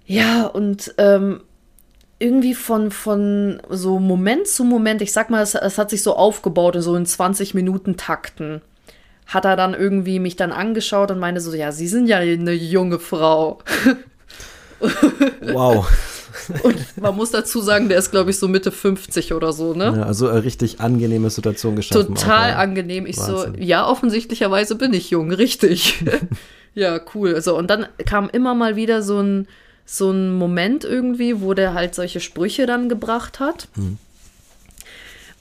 [0.07, 1.42] ja und ähm,
[2.18, 6.16] irgendwie von, von so Moment zu Moment, ich sag mal, es, es hat sich so
[6.16, 8.62] aufgebaut, so in 20 Minuten Takten
[9.27, 12.53] hat er dann irgendwie mich dann angeschaut und meinte so, ja, Sie sind ja eine
[12.53, 13.59] junge Frau.
[15.41, 15.89] Wow.
[16.63, 19.95] Und man muss dazu sagen, der ist, glaube ich, so Mitte 50 oder so, ne?
[19.97, 22.15] Ja, also eine richtig angenehme Situation geschaffen.
[22.15, 23.07] Total auch, angenehm.
[23.07, 23.55] Ich Wahnsinn.
[23.55, 26.05] so, ja, offensichtlicherweise bin ich jung, richtig.
[26.75, 27.35] ja, cool.
[27.35, 29.49] Also, und dann kam immer mal wieder so ein,
[29.87, 33.69] so ein Moment irgendwie, wo der halt solche Sprüche dann gebracht hat.
[33.75, 33.99] Hm.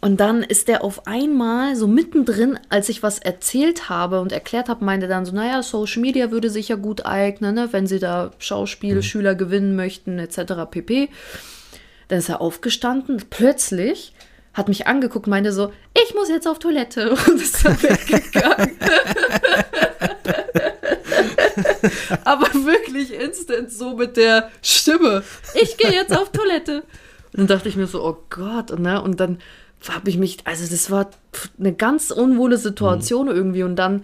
[0.03, 4.67] Und dann ist der auf einmal so mittendrin, als ich was erzählt habe und erklärt
[4.67, 7.99] habe, meinte dann so, naja, Social Media würde sich ja gut eignen, ne, wenn sie
[7.99, 9.37] da Schauspielschüler mhm.
[9.37, 10.69] gewinnen möchten, etc.
[10.69, 11.07] pp.
[12.09, 14.11] Dann ist er aufgestanden, plötzlich
[14.53, 18.71] hat mich angeguckt, meinte so, ich muss jetzt auf Toilette und ist dann weggegangen.
[22.25, 26.83] Aber wirklich instant so mit der Stimme, ich gehe jetzt auf Toilette.
[27.31, 29.01] Und dann dachte ich mir so, oh Gott, ne?
[29.01, 29.39] Und dann
[29.89, 31.09] habe ich mich, also das war
[31.59, 33.33] eine ganz unwohle Situation mhm.
[33.33, 34.03] irgendwie und dann,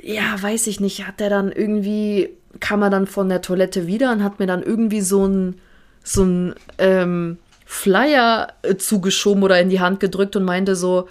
[0.00, 2.30] ja, weiß ich nicht, hat er dann irgendwie,
[2.60, 5.60] kam er dann von der Toilette wieder und hat mir dann irgendwie so ein,
[6.02, 11.08] so ein ähm, Flyer äh, zugeschoben oder in die Hand gedrückt und meinte so,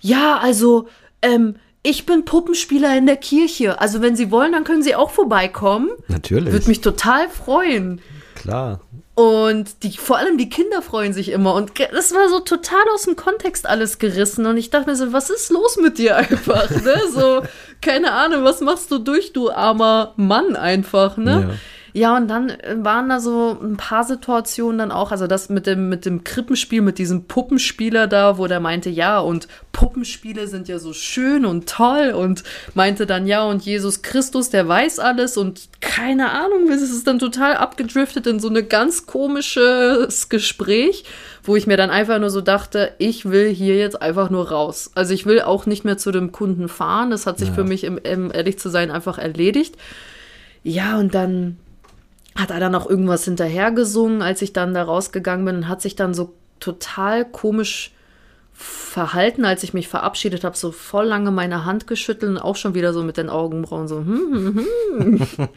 [0.00, 0.88] ja, also,
[1.22, 3.80] ähm, ich bin Puppenspieler in der Kirche.
[3.80, 5.90] Also, wenn Sie wollen, dann können Sie auch vorbeikommen.
[6.08, 6.52] Natürlich.
[6.52, 8.00] Würde mich total freuen.
[8.44, 8.80] Klar.
[9.14, 11.54] Und die, vor allem die Kinder freuen sich immer.
[11.54, 14.44] Und das war so total aus dem Kontext alles gerissen.
[14.44, 16.68] Und ich dachte mir so, was ist los mit dir einfach?
[16.68, 17.00] Ne?
[17.10, 17.42] So,
[17.80, 21.46] keine Ahnung, was machst du durch, du armer Mann einfach, ne?
[21.48, 21.54] Ja.
[21.96, 25.64] Ja, und dann äh, waren da so ein paar Situationen dann auch, also das mit
[25.68, 30.66] dem, mit dem Krippenspiel, mit diesem Puppenspieler da, wo der meinte, ja, und Puppenspiele sind
[30.66, 32.42] ja so schön und toll und
[32.74, 37.20] meinte dann, ja, und Jesus Christus, der weiß alles und keine Ahnung, es ist dann
[37.20, 41.04] total abgedriftet in so ein ganz komisches Gespräch,
[41.44, 44.90] wo ich mir dann einfach nur so dachte, ich will hier jetzt einfach nur raus.
[44.96, 47.54] Also ich will auch nicht mehr zu dem Kunden fahren, das hat sich ja.
[47.54, 49.76] für mich, im, im ehrlich zu sein, einfach erledigt.
[50.64, 51.58] Ja, und dann
[52.36, 55.96] hat er dann auch irgendwas hinterhergesungen, als ich dann da rausgegangen bin und hat sich
[55.96, 57.92] dann so total komisch
[58.52, 62.74] verhalten, als ich mich verabschiedet habe, so voll lange meine Hand geschüttelt und auch schon
[62.74, 64.66] wieder so mit den Augenbrauen so hm, hm,
[64.98, 65.28] hm.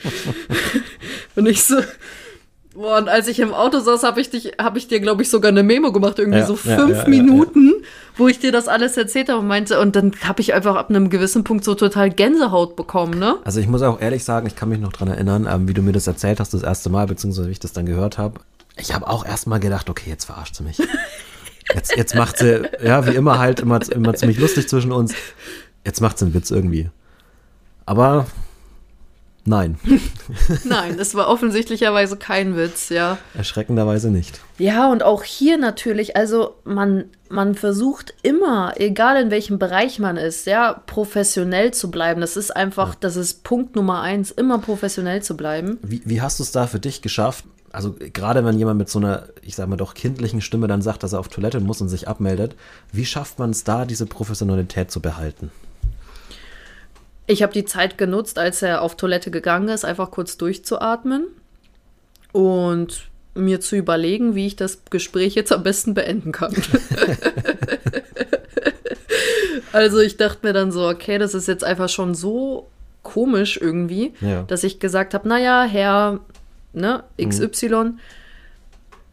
[1.35, 1.77] und ich so
[2.77, 5.31] Boah, und als ich im Auto saß, habe ich dich, habe ich dir, glaube ich,
[5.31, 7.73] sogar eine Memo gemacht, irgendwie ja, so fünf ja, Minuten,
[8.17, 10.91] wo ich dir das alles erzählt habe und meinte, und dann habe ich einfach ab
[10.91, 13.37] einem gewissen Punkt so total Gänsehaut bekommen, ne?
[13.45, 15.81] Also ich muss auch ehrlich sagen, ich kann mich noch dran erinnern, ähm, wie du
[15.81, 18.41] mir das erzählt hast, das erste Mal, beziehungsweise wie ich das dann gehört habe.
[18.75, 20.77] Ich habe auch erst mal gedacht, okay, jetzt verarscht sie mich.
[21.73, 25.13] Jetzt, jetzt macht sie, ja, wie immer halt, immer, immer ziemlich lustig zwischen uns.
[25.83, 26.89] Jetzt macht sie einen Witz irgendwie.
[27.85, 28.25] Aber
[29.47, 29.79] Nein.
[30.65, 33.17] Nein, es war offensichtlicherweise kein Witz, ja.
[33.33, 34.41] Erschreckenderweise nicht.
[34.57, 40.17] Ja, und auch hier natürlich, also man, man versucht immer, egal in welchem Bereich man
[40.17, 42.19] ist, ja, professionell zu bleiben.
[42.19, 42.97] Das ist einfach, ja.
[42.99, 45.77] das ist Punkt Nummer eins, immer professionell zu bleiben.
[45.81, 47.45] Wie, wie hast du es da für dich geschafft?
[47.71, 51.03] Also gerade wenn jemand mit so einer, ich sag mal doch, kindlichen Stimme dann sagt,
[51.03, 52.55] dass er auf Toilette muss und sich abmeldet,
[52.91, 55.51] wie schafft man es da, diese Professionalität zu behalten?
[57.27, 61.27] Ich habe die Zeit genutzt, als er auf Toilette gegangen ist, einfach kurz durchzuatmen
[62.31, 66.55] und mir zu überlegen, wie ich das Gespräch jetzt am besten beenden kann.
[69.73, 72.67] also ich dachte mir dann so, okay, das ist jetzt einfach schon so
[73.03, 74.43] komisch irgendwie, Ja.
[74.43, 76.19] dass ich gesagt habe, naja, Herr
[76.73, 77.93] ne, XY,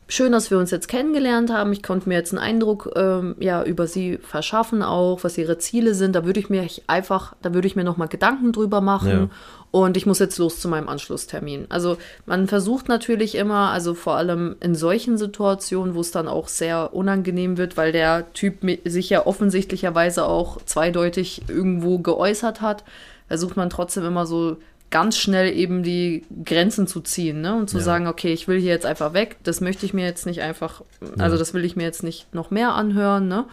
[0.07, 1.73] schön, dass wir uns jetzt kennengelernt haben.
[1.73, 5.95] Ich konnte mir jetzt einen Eindruck ähm, ja, über sie verschaffen, auch was ihre Ziele
[5.95, 6.15] sind.
[6.15, 9.11] Da würde ich mir einfach, da würde ich mir nochmal Gedanken drüber machen.
[9.11, 9.29] Ja.
[9.71, 11.67] Und ich muss jetzt los zu meinem Anschlusstermin.
[11.69, 16.47] Also man versucht natürlich immer, also vor allem in solchen Situationen, wo es dann auch
[16.47, 22.85] sehr unangenehm wird, weil der Typ sich ja offensichtlicherweise auch zweideutig irgendwo geäußert hat,
[23.27, 24.59] versucht man trotzdem immer so
[24.95, 27.57] ganz schnell eben die Grenzen zu ziehen ne?
[27.57, 27.83] und zu Ja.
[27.83, 30.83] sagen, okay, ich will hier jetzt einfach weg, das möchte ich mir jetzt nicht einfach,
[31.19, 31.37] also Ja.
[31.39, 33.45] das will ich mir jetzt nicht noch mehr anhören, ne?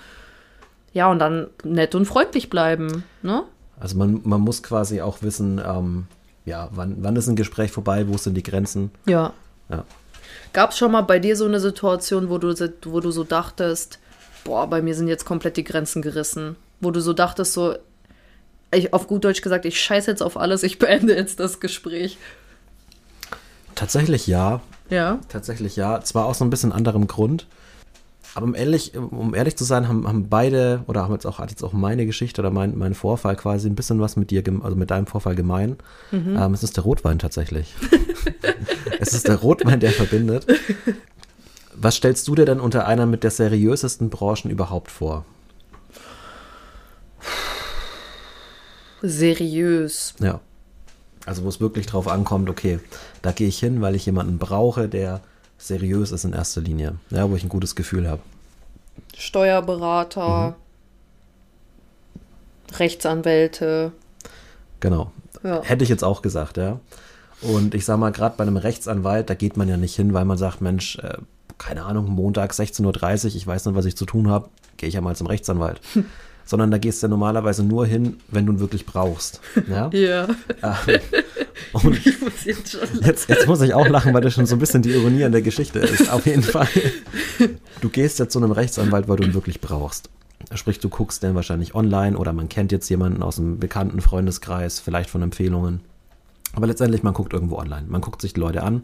[0.94, 3.42] Ja, und dann nett und freundlich bleiben, ne?
[3.80, 6.06] Also man, man muss quasi auch wissen, ähm,
[6.46, 8.92] ja, wann, wann ist ein Gespräch vorbei, wo sind die Grenzen?
[9.08, 9.34] Ja.
[9.70, 9.84] Ja.
[10.54, 12.54] Gab es schon mal bei dir so eine Situation, wo du,
[12.86, 13.98] wo du so dachtest,
[14.44, 16.56] boah, bei mir sind jetzt komplett die Grenzen gerissen?
[16.82, 17.76] Wo du so dachtest, so,
[18.74, 22.18] ich, auf gut Deutsch gesagt, ich scheiße jetzt auf alles, ich beende jetzt das Gespräch.
[23.76, 25.20] Tatsächlich ja, Ja.
[25.30, 26.02] tatsächlich ja.
[26.02, 27.48] Zwar aus so ein bisschen anderem Grund.
[28.34, 31.50] Aber um ehrlich, um ehrlich zu sein, haben, haben beide, oder haben jetzt auch, hat
[31.50, 34.78] jetzt auch meine Geschichte oder mein, mein Vorfall quasi ein bisschen was mit dir, also
[34.78, 35.76] mit deinem Vorfall gemein.
[36.14, 37.74] Ähm, es ist der Rotwein tatsächlich.
[39.02, 40.48] es ist der Rotwein, der verbindet.
[41.76, 45.26] Was stellst du dir denn unter einer mit der seriösesten Branchen überhaupt vor?
[49.02, 50.16] Seriös.
[50.20, 50.40] Ja.
[51.26, 52.80] Also wo es wirklich drauf ankommt, okay,
[53.22, 55.22] da gehe ich hin, weil ich jemanden brauche, der
[55.58, 56.96] seriös ist in erster Linie.
[57.12, 58.22] Ja, wo ich ein gutes Gefühl habe.
[59.16, 60.56] Steuerberater,
[62.78, 63.92] Rechtsanwälte.
[64.80, 65.12] Genau.
[65.44, 65.62] Ja.
[65.62, 66.80] Hätte ich jetzt auch gesagt, ja.
[67.42, 70.26] Und ich sag mal, gerade bei einem Rechtsanwalt, da geht man ja nicht hin, weil
[70.26, 71.18] man sagt, Mensch, äh,
[71.58, 74.96] keine Ahnung, Montag 16.30 Uhr, ich weiß nicht, was ich zu tun habe, gehe ich
[74.96, 75.82] ja mal zum Rechtsanwalt.
[76.46, 79.40] Sondern da gehst du ja normalerweise nur hin, wenn du ihn wirklich brauchst.
[79.70, 79.90] Ja?
[79.94, 80.28] Ja.
[80.64, 81.00] Ähm,
[81.74, 82.04] Und
[82.46, 85.24] jetzt Jetzt, jetzt muss ich auch lachen, weil das schon so ein bisschen die Ironie
[85.24, 86.12] an der Geschichte ist.
[86.12, 86.68] Auf jeden Fall.
[87.80, 90.10] Du gehst jetzt zu einem Rechtsanwalt, weil du ihn wirklich brauchst.
[90.54, 94.80] Sprich, du guckst den wahrscheinlich online oder man kennt jetzt jemanden aus einem bekannten Freundeskreis,
[94.80, 95.82] vielleicht von Empfehlungen.
[96.54, 97.86] Aber letztendlich, man guckt irgendwo online.
[97.88, 98.84] Man guckt sich die Leute an.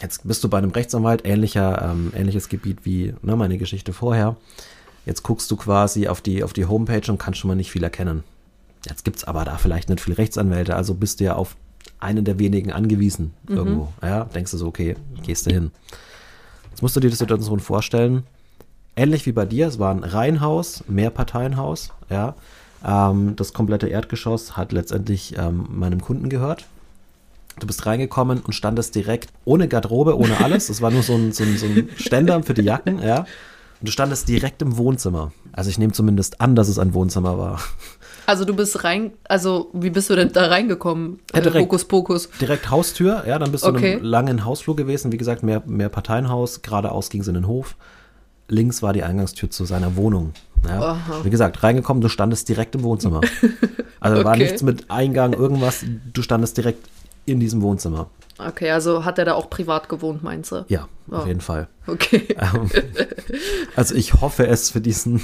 [0.00, 4.36] Jetzt bist du bei einem Rechtsanwalt, ähnlicher, ähm, ähnliches Gebiet wie ne, meine Geschichte vorher.
[5.04, 7.82] Jetzt guckst du quasi auf die, auf die Homepage und kannst schon mal nicht viel
[7.82, 8.22] erkennen.
[8.86, 11.56] Jetzt gibt es aber da vielleicht nicht viele Rechtsanwälte, also bist du ja auf
[11.98, 13.92] einen der wenigen angewiesen irgendwo.
[14.02, 15.70] Ja, denkst du so, okay, gehst du hin.
[16.70, 18.24] Jetzt musst du dir die Situation vorstellen,
[18.96, 22.34] ähnlich wie bei dir, es war ein Reihenhaus, Mehrparteienhaus, ja.
[22.84, 26.66] Ähm, das komplette Erdgeschoss hat letztendlich ähm, meinem Kunden gehört.
[27.60, 30.68] Du bist reingekommen und standest direkt ohne Garderobe, ohne alles.
[30.68, 33.26] Es war nur so ein, so, ein, so ein Ständer für die Jacken, ja.
[33.82, 35.32] Und du standest direkt im Wohnzimmer.
[35.50, 37.60] Also ich nehme zumindest an, dass es ein Wohnzimmer war.
[38.26, 41.18] Also du bist rein, also wie bist du denn da reingekommen?
[41.34, 41.64] Ja, Äh, direkt.
[41.64, 42.28] Hokus Pokus.
[42.40, 43.94] Direkt Haustür, ja, dann bist du in Okay.
[43.96, 45.10] einem langen Hausflur gewesen.
[45.10, 46.62] Wie gesagt, mehr, mehr Parteienhaus.
[46.62, 47.74] Geradeaus ging es in den Hof.
[48.46, 50.32] Links war die Eingangstür zu seiner Wohnung.
[50.68, 50.98] Ja.
[51.24, 53.20] Wie gesagt, reingekommen, du standest direkt im Wohnzimmer.
[53.98, 54.42] Also war Okay.
[54.44, 55.84] nichts mit Eingang, irgendwas.
[56.12, 56.88] Du standest direkt
[57.24, 58.08] in diesem Wohnzimmer.
[58.48, 60.64] Okay, also hat er da auch privat gewohnt, meinst du?
[60.68, 61.26] Ja, auf Oh.
[61.26, 61.68] jeden Fall.
[61.86, 62.28] Okay.
[62.38, 62.70] Ähm,
[63.76, 65.22] also ich hoffe es für diesen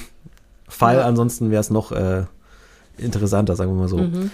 [0.68, 1.04] Fall, Ja.
[1.06, 2.24] ansonsten wäre es noch äh,
[2.96, 3.98] interessanter, sagen wir mal so.
[3.98, 4.30] Mhm.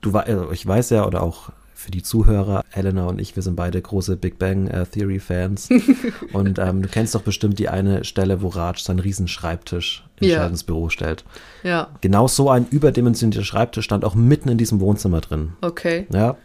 [0.00, 3.54] Du also ich weiß ja, oder auch für die Zuhörer, Elena und ich, wir sind
[3.54, 5.68] beide große Big Bang äh, Theory Fans.
[6.32, 10.28] und ähm, du kennst doch bestimmt die eine Stelle, wo Raj seinen riesen Schreibtisch in
[10.28, 10.38] Ja.
[10.38, 11.24] Sheldons Büro stellt.
[11.62, 15.52] Ja, Genau so ein überdimensionierter Schreibtisch stand auch mitten in diesem Wohnzimmer drin.
[15.60, 16.06] okay.
[16.12, 16.36] Ja.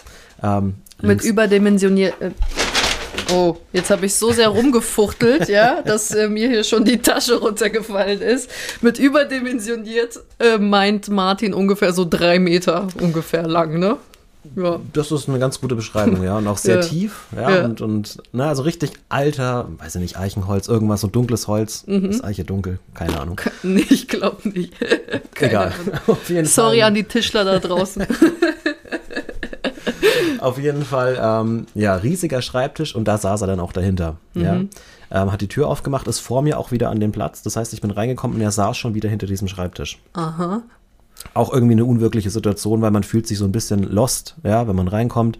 [0.44, 2.14] Ähm, Mit links- überdimensioniert.
[2.22, 2.32] Äh,
[3.34, 7.36] oh, jetzt habe ich so sehr rumgefuchtelt, ja, dass äh, mir hier schon die Tasche
[7.40, 8.50] runtergefallen ist.
[8.82, 13.98] Mit überdimensioniert äh, meint Martin ungefähr so drei Meter ungefähr lang, ne?
[14.56, 14.80] Ja.
[14.94, 16.36] Das ist eine ganz gute Beschreibung, ja.
[16.38, 16.82] Und auch sehr Ja.
[16.82, 17.58] tief, ja.
[17.58, 17.66] Ja.
[17.66, 21.84] Und, und na, also richtig alter, weiß ich nicht, Eichenholz, irgendwas, so dunkles Holz.
[21.86, 22.06] Mhm.
[22.10, 22.80] Ist Eiche dunkel?
[22.96, 23.40] Keine Ahnung.
[23.64, 24.74] Nee, ich glaube nicht.
[25.36, 25.74] Keine Egal.
[26.46, 28.04] Sorry Fall, an die Tischler da draußen.
[30.40, 34.18] Auf jeden Fall, ähm, ja, riesiger Schreibtisch und da saß er dann auch dahinter.
[34.34, 34.56] Ja.
[34.56, 34.70] Mhm.
[35.12, 37.42] Ähm, hat die Tür aufgemacht, ist vor mir auch wieder an den Platz.
[37.42, 40.00] Das heißt, ich bin reingekommen und er saß schon wieder hinter diesem Schreibtisch.
[40.14, 40.64] Aha.
[41.34, 44.76] Auch irgendwie eine unwirkliche Situation, weil man fühlt sich so ein bisschen lost, ja, wenn
[44.76, 45.38] man reinkommt.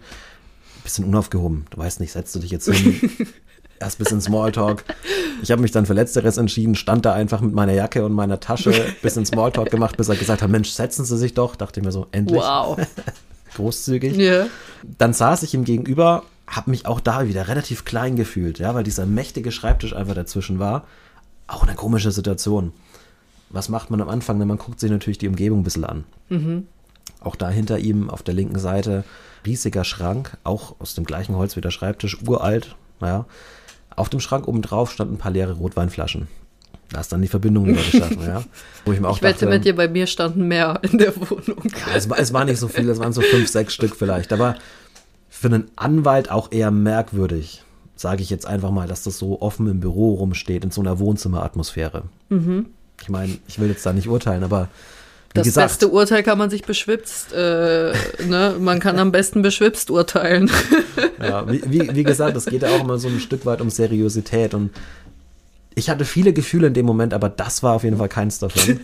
[0.84, 1.66] Bisschen unaufgehoben.
[1.70, 3.00] Du weißt nicht, setzt du dich jetzt hin.
[3.82, 4.84] erst bis in Smalltalk.
[5.42, 8.40] Ich habe mich dann für Letzteres entschieden, stand da einfach mit meiner Jacke und meiner
[8.40, 11.56] Tasche bis in Smalltalk gemacht, bis er gesagt hat, Mensch, setzen Sie sich doch.
[11.56, 12.40] Dachte ich mir so, endlich.
[12.40, 12.78] Wow.
[13.54, 14.16] Großzügig.
[14.16, 14.46] Ja.
[14.98, 18.84] Dann saß ich ihm gegenüber, habe mich auch da wieder relativ klein gefühlt, ja, weil
[18.84, 20.86] dieser mächtige Schreibtisch einfach dazwischen war.
[21.46, 22.72] Auch eine komische Situation.
[23.50, 24.38] Was macht man am Anfang?
[24.38, 26.04] Na, Man guckt sich natürlich die Umgebung ein bisschen an.
[27.20, 29.04] Auch da hinter ihm auf der linken Seite
[29.44, 32.74] riesiger Schrank, auch aus dem gleichen Holz wie der Schreibtisch, uralt.
[33.00, 33.26] Ja.
[33.94, 36.28] Auf dem Schrank oben drauf standen ein paar leere Rotweinflaschen.
[36.92, 38.42] Da ist dann die Verbindung wieder geschaffen, ja.
[38.84, 41.16] Wo ich mir auch Ich wette dachte, mit dir, bei mir standen mehr in der
[41.16, 41.62] Wohnung.
[41.64, 44.32] ja, es, war, es war nicht so viel, es waren so fünf, sechs Stück vielleicht.
[44.32, 44.56] Aber
[45.30, 47.62] für einen Anwalt auch eher merkwürdig,
[47.96, 50.98] sage ich jetzt einfach mal, dass das so offen im Büro rumsteht, in so einer
[50.98, 52.02] Wohnzimmeratmosphäre.
[53.00, 54.68] Ich meine, ich will jetzt da nicht urteilen, aber
[55.34, 57.92] wie Das gesagt, beste Urteil kann man sich beschwipst, äh,
[58.28, 58.54] ne?
[58.60, 60.50] Man kann am besten beschwipst urteilen.
[61.22, 63.70] Ja, wie, wie, wie gesagt, es geht ja auch immer so ein Stück weit um
[63.70, 64.70] Seriosität und
[65.74, 68.80] ich hatte viele Gefühle in dem Moment, aber das war auf jeden Fall keins davon.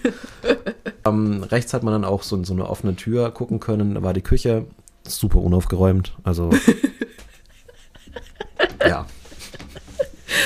[1.07, 4.13] ähm, rechts hat man dann auch so, so eine offene Tür gucken können, da war
[4.13, 4.67] die Küche
[5.07, 6.51] super unaufgeräumt, also
[8.87, 9.07] ja.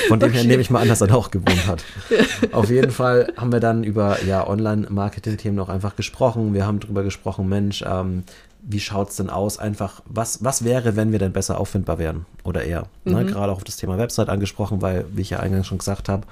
[0.07, 1.83] Von dem her nehme ich mal an, dass er da auch gewohnt hat.
[2.51, 6.53] Auf jeden Fall haben wir dann über ja, Online-Marketing-Themen noch einfach gesprochen.
[6.53, 8.23] Wir haben darüber gesprochen, Mensch, ähm,
[8.65, 9.57] wie schaut es denn aus?
[9.57, 12.25] Einfach, was, was wäre, wenn wir denn besser auffindbar wären?
[12.43, 12.87] Oder eher.
[13.03, 13.25] Ne?
[13.25, 16.25] Gerade auch auf das Thema Website angesprochen, weil, wie ich ja eingangs schon gesagt habe,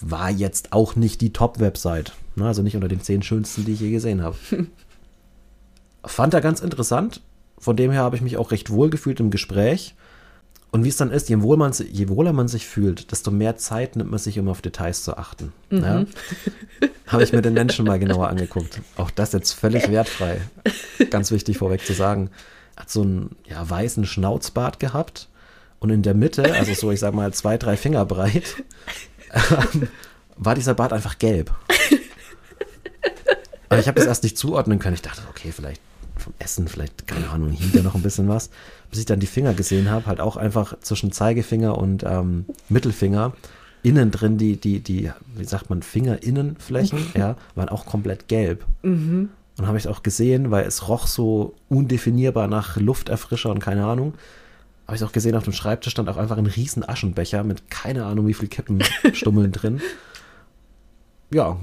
[0.00, 2.12] war jetzt auch nicht die Top-Website.
[2.36, 2.46] Ne?
[2.46, 4.36] Also nicht unter den zehn schönsten, die ich je gesehen habe.
[6.04, 7.22] Fand er ganz interessant.
[7.58, 9.94] Von dem her habe ich mich auch recht wohl gefühlt im Gespräch.
[10.72, 13.58] Und wie es dann ist, je, wohl man, je wohler man sich fühlt, desto mehr
[13.58, 15.52] Zeit nimmt man sich, um auf Details zu achten.
[15.70, 16.06] Ja?
[17.06, 18.80] Habe ich mir den Menschen mal genauer angeguckt.
[18.96, 20.40] Auch das jetzt völlig wertfrei.
[21.10, 22.30] Ganz wichtig vorweg zu sagen.
[22.74, 25.28] Hat so einen ja, weißen Schnauzbart gehabt
[25.78, 28.56] und in der Mitte, also so ich sag mal zwei, drei Finger breit,
[29.50, 29.88] ähm,
[30.36, 31.52] war dieser Bart einfach gelb.
[33.68, 34.94] Aber ich habe das erst nicht zuordnen können.
[34.94, 35.82] Ich dachte, okay, vielleicht
[36.22, 38.50] vom Essen, vielleicht, keine Ahnung, hielt ja noch ein bisschen was.
[38.90, 43.32] Bis ich dann die Finger gesehen habe, halt auch einfach zwischen Zeigefinger und ähm, Mittelfinger,
[43.82, 48.64] innen drin die, die, die, wie sagt man, Fingerinnenflächen, ja, waren auch komplett gelb.
[49.58, 54.14] Und habe ich auch gesehen, weil es roch so undefinierbar nach Lufterfrischer und keine Ahnung.
[54.86, 58.04] Habe ich auch gesehen, auf dem Schreibtisch stand auch einfach ein riesen Aschenbecher mit keine
[58.06, 59.80] Ahnung wie viel Kippenstummeln drin.
[61.32, 61.56] Ja,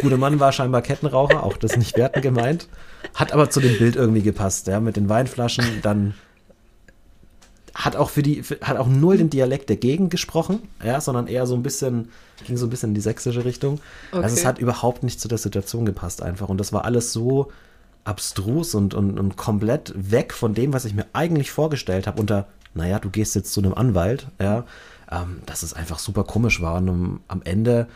[0.00, 2.68] guter Mann war scheinbar Kettenraucher, auch das nicht werten gemeint.
[3.14, 6.14] Hat aber zu dem Bild irgendwie gepasst, ja, mit den Weinflaschen, dann
[7.74, 11.46] hat auch für die, hat auch null den Dialekt der Gegend gesprochen, ja, sondern eher
[11.46, 12.08] so ein bisschen,
[12.46, 13.80] ging so ein bisschen in die sächsische Richtung.
[14.12, 14.46] Also es Okay.
[14.46, 16.48] hat überhaupt nicht zu der Situation gepasst einfach.
[16.48, 17.52] Und das war alles so
[18.04, 22.46] abstrus und, und, und komplett weg von dem, was ich mir eigentlich vorgestellt habe, unter,
[22.72, 24.64] naja, du gehst jetzt zu einem Anwalt, ja,
[25.10, 26.76] ähm, dass es einfach super komisch war.
[26.76, 27.88] Und um, am Ende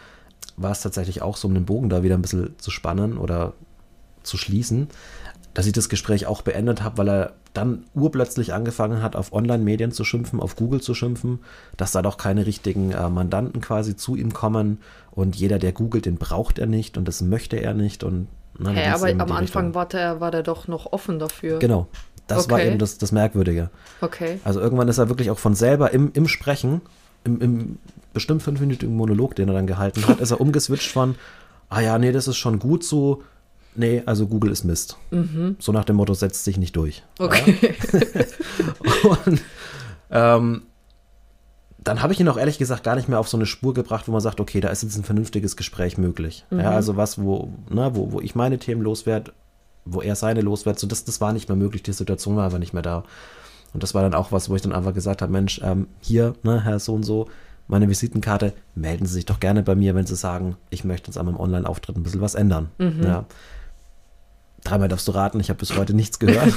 [0.57, 3.53] war es tatsächlich auch so, um den Bogen da wieder ein bisschen zu spannen oder
[4.23, 4.89] zu schließen,
[5.55, 9.91] dass ich das Gespräch auch beendet habe, weil er dann urplötzlich angefangen hat, auf Online-Medien
[9.91, 11.41] zu schimpfen, auf Google zu schimpfen,
[11.77, 14.79] dass da doch keine richtigen äh, Mandanten quasi zu ihm kommen
[15.11, 18.73] und jeder, der googelt, den braucht er nicht und das möchte er nicht und na,
[18.73, 21.59] ging's aber am Anfang war der, war der doch noch offen dafür.
[21.59, 21.89] Genau,
[22.27, 22.69] das war Okay.
[22.69, 23.71] eben das, das Merkwürdige.
[24.01, 24.39] Okay.
[24.45, 26.83] Also irgendwann ist er wirklich auch von selber im, im Sprechen,
[27.25, 27.79] im, im
[28.13, 31.15] bestimmt fünfminütigen Monolog, den er dann gehalten hat, ist er umgeswitcht von,
[31.69, 33.23] ah ja, nee, das ist schon gut so,
[33.75, 34.97] nee, also Google ist Mist.
[35.59, 37.03] So nach dem Motto, setzt sich nicht durch.
[37.19, 37.75] Okay.
[39.27, 39.41] Und
[40.11, 40.63] ähm,
[41.83, 44.07] dann habe ich ihn auch ehrlich gesagt gar nicht mehr auf so eine Spur gebracht,
[44.07, 46.45] wo man sagt, okay, da ist jetzt ein vernünftiges Gespräch möglich.
[46.51, 49.33] Ja, also was, wo, ne, wo, wo ich meine Themen loswerde,
[49.85, 52.59] wo er seine loswert, so das, das war nicht mehr möglich, die Situation war einfach
[52.59, 53.05] nicht mehr da.
[53.73, 56.35] Und das war dann auch was, wo ich dann einfach gesagt habe, Mensch, ähm, hier,
[56.43, 57.29] ne, Herr so und so,
[57.71, 61.17] meine Visitenkarte, melden Sie sich doch gerne bei mir, wenn Sie sagen, ich möchte jetzt
[61.17, 62.71] an meinem Online-Auftritt ein bisschen was ändern.
[62.79, 63.25] Ja.
[64.65, 66.53] Dreimal darfst du raten, ich habe bis heute nichts gehört.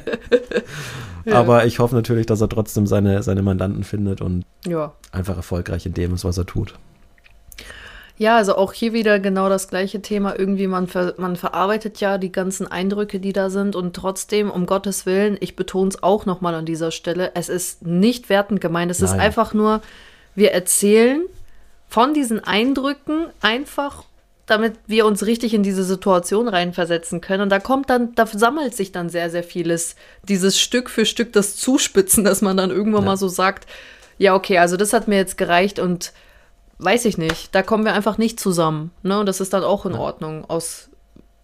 [1.30, 4.92] Aber ich hoffe natürlich, dass er trotzdem seine, seine Mandanten findet und ja.
[5.10, 6.74] einfach erfolgreich in dem ist, was er tut.
[8.16, 10.38] Ja, also auch hier wieder genau das gleiche Thema.
[10.38, 13.74] Irgendwie, man, ver man verarbeitet ja die ganzen Eindrücke, die da sind.
[13.74, 17.86] Und trotzdem, um Gottes Willen, ich betone es auch nochmal an dieser Stelle, es ist
[17.86, 18.90] nicht wertend gemeint.
[18.90, 19.20] Es ist Nein.
[19.20, 19.80] einfach nur,
[20.34, 21.22] wir erzählen
[21.88, 24.04] von diesen Eindrücken einfach,
[24.46, 27.42] damit wir uns richtig in diese Situation reinversetzen können.
[27.42, 29.96] Und da kommt dann, da sammelt sich dann sehr, sehr vieles.
[30.28, 33.10] Dieses Stück für Stück das Zuspitzen, dass man dann irgendwann Ja.
[33.10, 33.66] mal so sagt,
[34.18, 36.12] ja, okay, also das hat mir jetzt gereicht und
[36.78, 38.90] weiß ich nicht, da kommen wir einfach nicht zusammen.
[39.02, 39.18] Ne?
[39.20, 40.88] Und das ist dann auch in Ordnung aus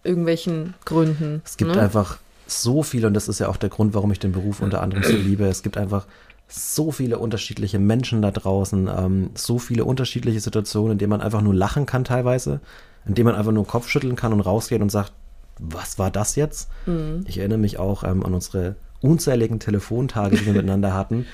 [0.03, 1.41] irgendwelchen Gründen.
[1.45, 1.81] Es gibt ne?
[1.81, 2.17] einfach
[2.47, 5.03] so viel und das ist ja auch der Grund, warum ich den Beruf unter anderem
[5.03, 5.45] so liebe.
[5.45, 6.07] Es gibt einfach
[6.47, 11.41] so viele unterschiedliche Menschen da draußen, ähm, so viele unterschiedliche Situationen, in denen man einfach
[11.41, 12.61] nur lachen kann teilweise,
[13.05, 15.11] in denen man einfach nur Kopf schütteln kann und rausgeht und sagt,
[15.59, 16.69] was war das jetzt?
[16.85, 17.25] Mhm.
[17.27, 21.25] Ich erinnere mich auch ähm, an unsere unzähligen Telefontage, die wir miteinander hatten.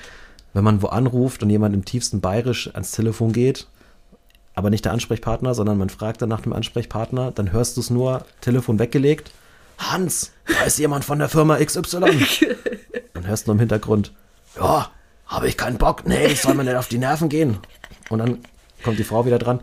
[0.52, 3.66] Wenn man wo anruft und jemand im tiefsten Bayerisch ans Telefon geht,
[4.54, 7.90] aber nicht der Ansprechpartner, sondern man fragt dann nach dem Ansprechpartner, dann hörst du es
[7.90, 9.32] nur, Telefon weggelegt.
[9.78, 12.00] Hans, da ist jemand von der Firma XY.
[13.14, 14.12] Dann hörst du nur im Hintergrund,
[14.56, 14.90] ja,
[15.26, 17.58] habe ich keinen Bock, nee, ich soll mir nicht auf die Nerven gehen.
[18.10, 18.38] Und dann
[18.82, 19.60] kommt die Frau wieder dran,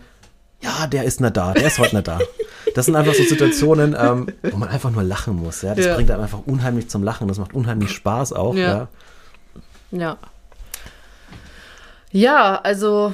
[0.61, 2.19] ja, der ist nicht da, der ist heute nicht da.
[2.75, 5.61] Das sind einfach so Situationen, ähm, wo man einfach nur lachen muss.
[5.61, 5.75] Ja?
[5.75, 5.95] Das ja.
[5.95, 7.27] bringt einem einfach unheimlich zum Lachen.
[7.27, 8.55] Das macht unheimlich Spaß auch.
[8.55, 8.87] Ja.
[9.91, 9.97] Ja.
[9.99, 10.17] ja.
[12.11, 13.13] ja, also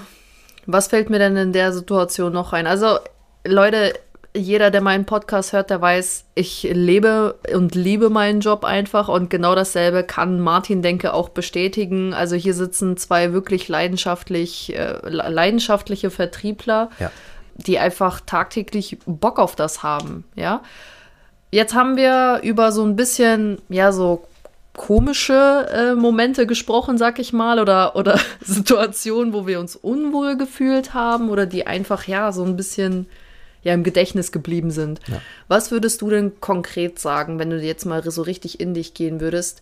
[0.66, 2.68] was fällt mir denn in der Situation noch ein?
[2.68, 3.00] Also,
[3.46, 3.94] Leute,
[4.38, 9.30] jeder, der meinen Podcast hört, der weiß, ich lebe und liebe meinen Job einfach und
[9.30, 12.14] genau dasselbe kann Martin, denke, auch bestätigen.
[12.14, 17.12] Also hier sitzen zwei wirklich leidenschaftlich, äh, leidenschaftliche Vertriebler, ja.
[17.56, 20.62] die einfach tagtäglich Bock auf das haben, ja.
[21.50, 24.28] Jetzt haben wir über so ein bisschen, ja, so
[24.76, 30.94] komische äh, Momente gesprochen, sag ich mal, oder, oder Situationen, wo wir uns unwohl gefühlt
[30.94, 33.08] haben oder die einfach, ja, so ein bisschen
[33.64, 35.00] ja im Gedächtnis geblieben sind.
[35.08, 35.22] Ja.
[35.48, 39.20] Was würdest du denn konkret sagen, wenn du jetzt mal so richtig in dich gehen
[39.20, 39.62] würdest?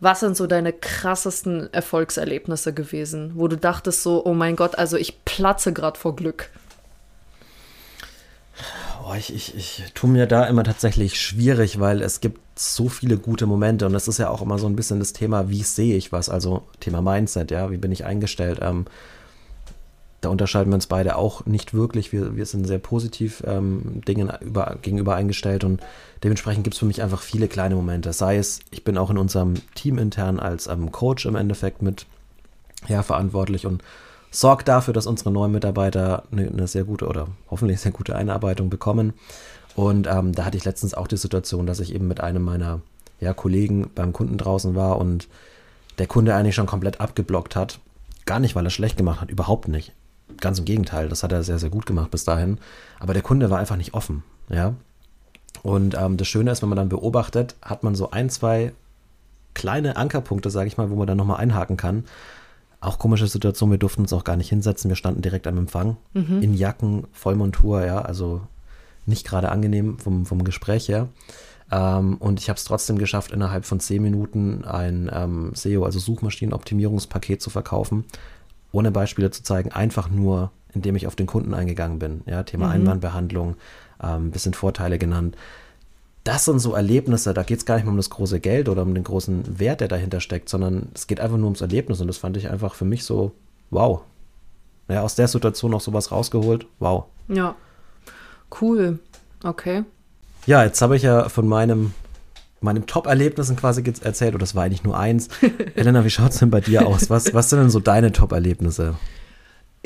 [0.00, 4.96] Was sind so deine krassesten Erfolgserlebnisse gewesen, wo du dachtest so, oh mein Gott, also
[4.96, 6.50] ich platze gerade vor Glück?
[9.08, 13.18] Oh, ich, ich, ich tue mir da immer tatsächlich schwierig, weil es gibt so viele
[13.18, 15.96] gute Momente und das ist ja auch immer so ein bisschen das Thema, wie sehe
[15.96, 18.58] ich was, also Thema Mindset, ja, wie bin ich eingestellt.
[18.62, 18.86] Ähm,
[20.26, 22.10] da unterscheiden wir uns beide auch nicht wirklich.
[22.10, 25.80] Wir, wir sind sehr positiv ähm, Dingen über, gegenüber eingestellt und
[26.24, 28.12] dementsprechend gibt es für mich einfach viele kleine Momente.
[28.12, 32.06] Sei es, ich bin auch in unserem Team intern als ähm, Coach im Endeffekt mit
[32.88, 33.84] ja, verantwortlich und
[34.32, 38.68] sorge dafür, dass unsere neuen Mitarbeiter eine, eine, sehr gute oder hoffentlich sehr gute Einarbeitung
[38.68, 39.12] bekommen.
[39.76, 42.80] Und ähm, da hatte ich letztens auch die Situation, dass ich eben mit einem meiner
[43.20, 45.28] ja, Kollegen beim Kunden draußen war und
[45.98, 47.78] der Kunde eigentlich schon komplett abgeblockt hat.
[48.24, 49.92] Gar nicht, weil er schlecht gemacht hat, überhaupt nicht.
[50.40, 52.58] Ganz im Gegenteil, das hat er sehr, sehr gut gemacht bis dahin.
[53.00, 54.74] Aber der Kunde war einfach nicht offen, ja.
[55.62, 58.72] Und ähm, das Schöne ist, wenn man dann beobachtet, hat man so ein, zwei
[59.54, 62.04] kleine Ankerpunkte, sage ich mal, wo man dann nochmal einhaken kann.
[62.80, 65.96] Auch komische Situation, wir durften uns auch gar nicht hinsetzen, wir standen direkt am Empfang,
[66.12, 66.42] mhm.
[66.42, 68.42] in Jacken, Vollmontur, ja, also
[69.06, 71.08] nicht gerade angenehm vom, vom Gespräch her.
[71.72, 75.98] Ähm, und ich habe es trotzdem geschafft, innerhalb von zehn Minuten ein ähm, SEO, also
[75.98, 78.04] Suchmaschinenoptimierungspaket zu verkaufen,
[78.76, 82.20] ohne Beispiele zu zeigen, einfach nur, indem ich auf den Kunden eingegangen bin.
[82.26, 82.72] Ja, Thema mhm.
[82.72, 83.56] Einwandbehandlung,
[83.98, 85.34] ein ähm, bisschen Vorteile genannt.
[86.24, 88.82] Das sind so Erlebnisse, da geht es gar nicht mehr um das große Geld oder
[88.82, 92.08] um den großen Wert, der dahinter steckt, sondern es geht einfach nur ums Erlebnis und
[92.08, 93.32] das fand ich einfach für mich so,
[93.70, 94.02] wow.
[94.88, 97.04] Ja, aus der Situation noch sowas rausgeholt, wow.
[97.28, 97.54] Ja,
[98.60, 98.98] cool.
[99.42, 99.84] Okay.
[100.44, 101.94] Ja, jetzt habe ich ja von meinem
[102.66, 105.28] meinen Top-Erlebnissen quasi erzählt, oder das war eigentlich nur eins.
[105.74, 107.08] Elena, wie schaut es denn bei dir aus?
[107.08, 108.96] Was, was sind denn so deine Top-Erlebnisse?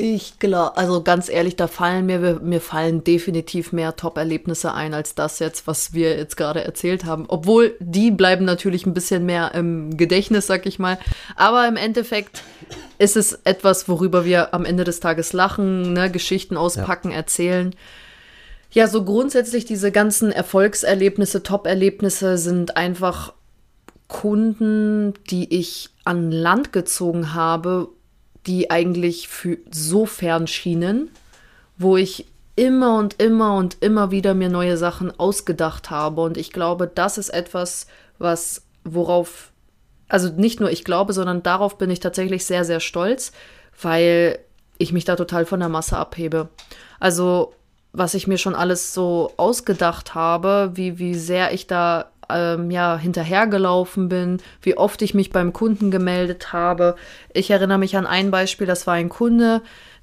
[0.03, 5.15] Ich glaube, also ganz ehrlich, da fallen mir, mir fallen definitiv mehr Top-Erlebnisse ein als
[5.15, 7.27] das jetzt, was wir jetzt gerade erzählt haben.
[7.29, 10.99] Obwohl die bleiben natürlich ein bisschen mehr im Gedächtnis, sag ich mal.
[11.37, 12.43] Aber im Endeffekt
[12.99, 17.17] ist es etwas, worüber wir am Ende des Tages lachen, ne, Geschichten auspacken, ja.
[17.17, 17.75] erzählen.
[18.73, 23.33] Ja, so grundsätzlich diese ganzen Erfolgserlebnisse, Top-Erlebnisse sind einfach
[24.07, 27.89] Kunden, die ich an Land gezogen habe,
[28.47, 31.11] die eigentlich für so fern schienen,
[31.79, 36.21] wo ich immer und immer und immer wieder mir neue Sachen ausgedacht habe.
[36.23, 37.87] Und ich glaube, das ist etwas,
[38.19, 39.53] was, worauf,
[40.09, 43.33] also nicht nur ich glaube, sondern darauf bin ich tatsächlich sehr, sehr stolz,
[43.81, 44.39] weil
[44.79, 46.49] ich mich da total von der Masse abhebe.
[46.99, 47.55] Also
[47.93, 52.97] was ich mir schon alles so ausgedacht habe, wie, wie sehr ich da ähm, ja,
[52.97, 56.97] hinterhergelaufen bin, wie oft ich mich beim Kunden gemeldet habe.
[57.33, 59.63] Ich erinnere mich an ein Beispiel, das war ein Kunde,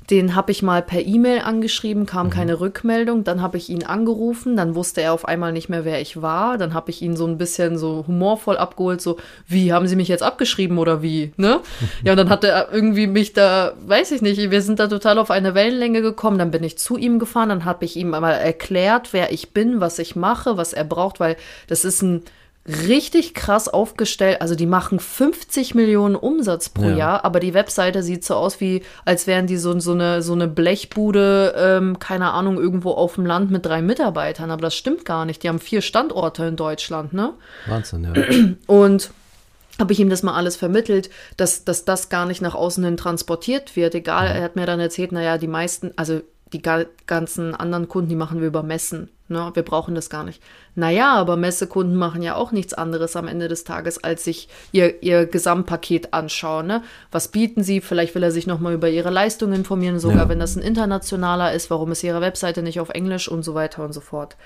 [0.09, 2.31] den habe ich mal per E-Mail angeschrieben, kam mhm.
[2.31, 3.25] keine Rückmeldung.
[3.25, 6.57] Dann habe ich ihn angerufen, dann wusste er auf einmal nicht mehr, wer ich war.
[6.57, 10.07] Dann habe ich ihn so ein bisschen so humorvoll abgeholt, so, wie, haben Sie mich
[10.07, 11.33] jetzt abgeschrieben oder wie?
[11.35, 11.59] Ne?
[12.03, 15.19] ja, und dann hat er irgendwie mich da, weiß ich nicht, wir sind da total
[15.19, 16.39] auf eine Wellenlänge gekommen.
[16.39, 19.81] Dann bin ich zu ihm gefahren, dann habe ich ihm einmal erklärt, wer ich bin,
[19.81, 21.35] was ich mache, was er braucht, weil
[21.67, 22.23] das ist ein
[22.67, 24.41] richtig krass aufgestellt.
[24.41, 26.95] Also die machen 50 Millionen Umsatz pro ja.
[26.95, 30.33] Jahr, aber die Webseite sieht so aus wie, als wären die so, so, eine, so
[30.33, 34.51] eine Blechbude, ähm, keine Ahnung, irgendwo auf dem Land mit drei Mitarbeitern.
[34.51, 35.43] Aber das stimmt gar nicht.
[35.43, 37.33] Die haben vier Standorte in Deutschland, ne?
[37.67, 38.13] Wahnsinn, ja.
[38.67, 39.11] Und
[39.79, 42.97] habe ich ihm das mal alles vermittelt, dass, dass das gar nicht nach außen hin
[42.97, 43.95] transportiert wird.
[43.95, 46.21] Egal, er hat mir dann erzählt, naja, die meisten, also
[46.53, 49.09] die ganzen anderen Kunden, die machen wir über Messen.
[49.27, 49.51] Ne?
[49.53, 50.41] Wir brauchen das gar nicht.
[50.75, 55.03] Naja, aber Messekunden machen ja auch nichts anderes am Ende des Tages, als sich ihr,
[55.03, 56.67] ihr Gesamtpaket anschauen.
[56.67, 56.83] Ne?
[57.11, 57.81] Was bieten sie?
[57.81, 60.29] Vielleicht will er sich nochmal über ihre Leistungen informieren, sogar ja.
[60.29, 61.69] wenn das ein internationaler ist.
[61.69, 64.37] Warum ist ihre Webseite nicht auf Englisch und so weiter und so fort.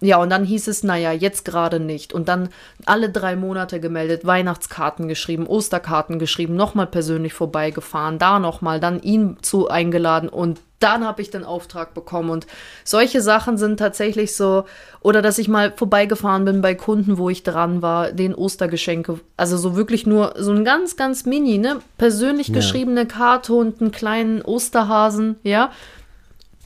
[0.00, 2.12] Ja, und dann hieß es, naja, jetzt gerade nicht.
[2.12, 2.50] Und dann
[2.86, 9.38] alle drei Monate gemeldet, Weihnachtskarten geschrieben, Osterkarten geschrieben, nochmal persönlich vorbeigefahren, da nochmal, dann ihn
[9.42, 12.30] zu eingeladen und dann habe ich den Auftrag bekommen.
[12.30, 12.46] Und
[12.84, 14.64] solche Sachen sind tatsächlich so,
[15.00, 19.56] oder dass ich mal vorbeigefahren bin bei Kunden, wo ich dran war, den Ostergeschenke, also
[19.56, 22.54] so wirklich nur so ein ganz, ganz mini, ne, persönlich ja.
[22.54, 25.72] geschriebene Karte und einen kleinen Osterhasen, ja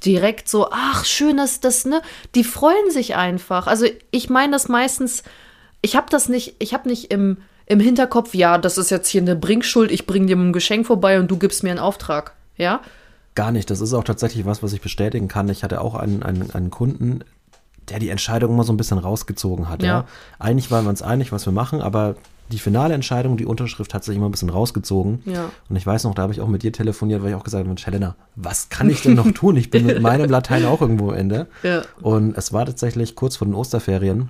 [0.04, 2.02] direkt so, ach, schön, dass das, ne?
[2.34, 3.66] Die freuen sich einfach.
[3.66, 5.22] Also ich meine das meistens,
[5.80, 9.22] ich habe das nicht, ich habe nicht im, im Hinterkopf, ja, das ist jetzt hier
[9.22, 12.80] eine Bringschuld, ich bringe dir ein Geschenk vorbei und du gibst mir einen Auftrag, ja?
[13.34, 13.70] Gar nicht.
[13.70, 15.48] Das ist auch tatsächlich was, was ich bestätigen kann.
[15.48, 17.24] Ich hatte auch einen, einen, einen Kunden,
[17.88, 19.82] der die Entscheidung immer so ein bisschen rausgezogen hat.
[19.82, 19.88] Ja.
[19.88, 20.04] ja.
[20.38, 22.16] Eigentlich waren wir uns einig, was wir machen, aber
[22.52, 25.22] die finale Entscheidung, die Unterschrift hat sich immer ein bisschen rausgezogen.
[25.24, 25.50] Ja.
[25.68, 27.66] Und ich weiß noch, da habe ich auch mit dir telefoniert, weil ich auch gesagt
[27.66, 29.56] habe, Helena, was kann ich denn noch tun?
[29.56, 31.48] Ich bin mit meinem Latein auch irgendwo am Ende.
[31.62, 31.82] Ja.
[32.00, 34.28] Und es war tatsächlich kurz vor den Osterferien,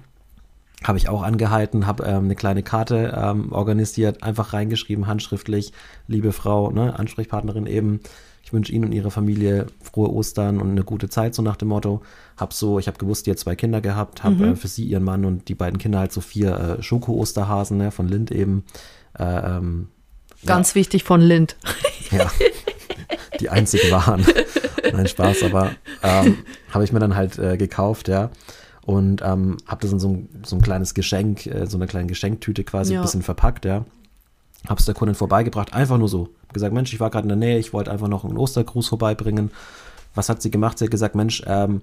[0.84, 5.72] habe ich auch angehalten, habe ähm, eine kleine Karte ähm, organisiert, einfach reingeschrieben, handschriftlich,
[6.06, 8.00] liebe Frau, ne, Ansprechpartnerin eben,
[8.44, 11.68] ich wünsche Ihnen und Ihrer Familie frohe Ostern und eine gute Zeit, so nach dem
[11.68, 12.02] Motto.
[12.36, 14.52] Hab so, ich habe gewusst, ihr zwei Kinder gehabt, habe mhm.
[14.52, 17.90] äh, für sie, ihren Mann und die beiden Kinder halt so vier äh, Schoko-Osterhasen ne,
[17.90, 18.64] von Lind eben.
[19.18, 19.88] Äh, ähm,
[20.46, 20.74] Ganz ja.
[20.76, 21.56] wichtig von Lind.
[22.10, 22.30] Ja,
[23.40, 24.26] die einzigen waren.
[24.92, 25.70] Nein, Spaß, aber
[26.02, 26.38] ähm,
[26.70, 28.30] habe ich mir dann halt äh, gekauft, ja
[28.84, 32.06] und ähm, habe das in so ein, so ein kleines Geschenk, äh, so eine kleine
[32.06, 33.00] Geschenktüte quasi ja.
[33.00, 33.84] ein bisschen verpackt, ja.
[34.68, 36.28] Hab's der Kundin vorbeigebracht, einfach nur so.
[36.52, 39.50] Gesagt, Mensch, ich war gerade in der Nähe, ich wollte einfach noch einen Ostergruß vorbeibringen.
[40.14, 40.78] Was hat sie gemacht?
[40.78, 41.82] Sie hat gesagt, Mensch, ähm,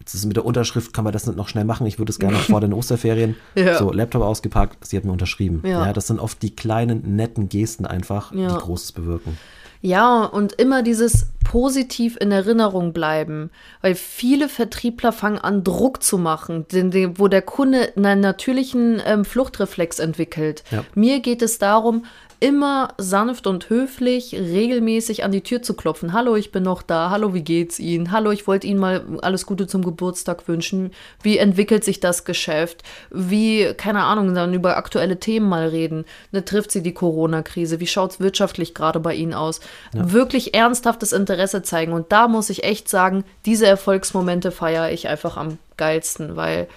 [0.00, 1.86] jetzt ist mit der Unterschrift, kann man das nicht noch schnell machen?
[1.86, 3.36] Ich würde es gerne vor den Osterferien.
[3.54, 3.78] Ja.
[3.78, 5.62] So, Laptop ausgepackt, sie hat mir unterschrieben.
[5.64, 5.86] Ja.
[5.86, 5.92] ja.
[5.92, 8.48] das sind oft die kleinen, netten Gesten einfach, ja.
[8.48, 9.38] die Großes bewirken.
[9.86, 13.50] Ja, und immer dieses positiv in Erinnerung bleiben,
[13.82, 16.66] weil viele Vertriebler fangen an, Druck zu machen,
[17.14, 20.64] wo der Kunde einen natürlichen ähm, Fluchtreflex entwickelt.
[20.72, 20.84] Ja.
[20.96, 22.04] Mir geht es darum,
[22.38, 26.12] immer sanft und höflich regelmäßig an die Tür zu klopfen.
[26.12, 27.10] Hallo, ich bin noch da.
[27.10, 28.12] Hallo, wie geht's Ihnen?
[28.12, 30.92] Hallo, ich wollte Ihnen mal alles Gute zum Geburtstag wünschen.
[31.22, 32.82] Wie entwickelt sich das Geschäft?
[33.10, 36.04] Wie, keine Ahnung, dann über aktuelle Themen mal reden.
[36.30, 37.80] Ne, trifft Sie die Corona-Krise?
[37.80, 39.60] Wie schaut's wirtschaftlich gerade bei Ihnen aus?
[39.94, 40.12] Ja.
[40.12, 41.92] Wirklich ernsthaftes Interesse zeigen.
[41.92, 46.68] Und da muss ich echt sagen, diese Erfolgsmomente feiere ich einfach am geilsten, weil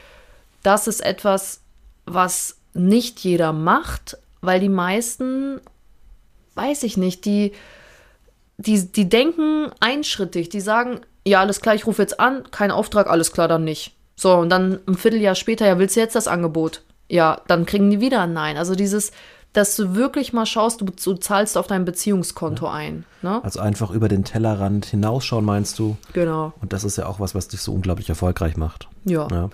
[0.64, 1.60] das ist etwas,
[2.06, 5.60] was nicht jeder macht, weil die meisten,
[6.56, 7.54] weiß ich nicht, die,
[8.58, 13.10] die, die denken einschrittig, die sagen, ja, alles klar, ich rufe jetzt an, kein Auftrag,
[13.10, 13.96] alles klar, dann nicht.
[14.16, 16.82] So, und dann ein Vierteljahr später, ja, willst du jetzt das Angebot?
[17.08, 18.58] Ja, dann kriegen die wieder ein Nein.
[18.58, 19.12] Also dieses,
[19.54, 22.74] dass du wirklich mal schaust, du, du zahlst auf dein Beziehungskonto ja.
[22.74, 23.06] ein.
[23.22, 23.44] Ne?
[23.44, 25.98] Also einfach über den Tellerrand hinausschauen, meinst du?
[26.14, 26.54] Genau.
[26.62, 28.88] Und das ist ja auch was, was dich so unglaublich erfolgreich macht.
[29.06, 29.28] Ja.
[29.32, 29.50] ja.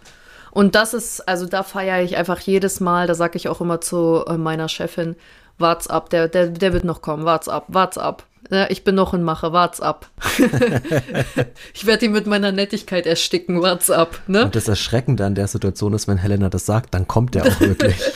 [0.56, 3.82] Und das ist, also da feiere ich einfach jedes Mal, da sage ich auch immer
[3.82, 5.18] zu äh, meiner Chefin,
[5.58, 8.24] wart's ab, der, der, der wird noch kommen, wart's ab, wart's ab.
[8.70, 10.08] Ich bin noch in Mache, wart's ab.
[11.74, 14.22] ich werde ihn mit meiner Nettigkeit ersticken, wart's ab.
[14.28, 14.46] Ne?
[14.46, 17.60] Und das Erschreckende an der Situation ist, wenn Helena das sagt, dann kommt der auch
[17.60, 17.98] wirklich.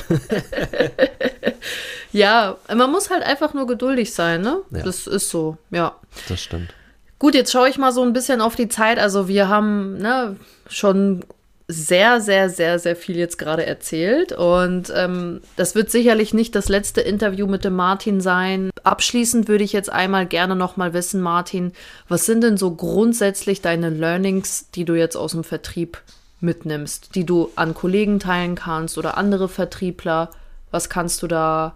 [2.14, 4.62] ja, man muss halt einfach nur geduldig sein, ne?
[4.70, 4.84] Ja.
[4.84, 5.94] Das ist so, ja.
[6.30, 6.74] Das stimmt.
[7.18, 8.98] Gut, jetzt schaue ich mal so ein bisschen auf die Zeit.
[8.98, 10.38] Also wir haben ne,
[10.70, 11.26] schon
[11.72, 14.32] sehr, sehr, sehr, sehr viel jetzt gerade erzählt.
[14.32, 18.72] Und ähm, das wird sicherlich nicht das letzte Interview mit dem Martin sein.
[18.84, 21.74] Abschließend würde ich jetzt einmal gerne noch mal wissen, Martin,
[22.07, 26.01] was sind denn so grundsätzlich deine Learnings, die du jetzt aus dem Vertrieb
[26.41, 30.32] mitnimmst, die du an Kollegen teilen kannst oder andere Vertriebler?
[30.72, 31.76] Was kannst du da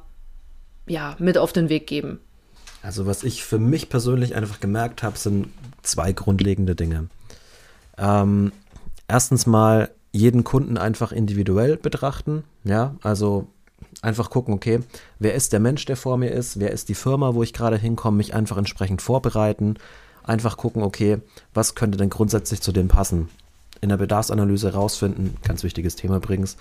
[0.87, 2.19] ja mit auf den Weg geben?
[2.81, 5.49] Also was ich für mich persönlich einfach gemerkt habe, sind
[5.83, 7.09] zwei grundlegende Dinge.
[7.99, 8.51] Ähm,
[9.07, 12.43] erstens mal jeden Kunden einfach individuell betrachten.
[12.63, 13.47] Ja, also
[14.01, 14.79] einfach gucken, okay,
[15.19, 17.77] wer ist der Mensch, der vor mir ist, wer ist die Firma, wo ich gerade
[17.77, 19.75] hinkomme, mich einfach entsprechend vorbereiten.
[20.23, 21.17] Einfach gucken, okay,
[21.53, 23.29] was könnte denn grundsätzlich zu dem passen?
[23.81, 26.55] In der Bedarfsanalyse herausfinden, ganz wichtiges Thema übrigens,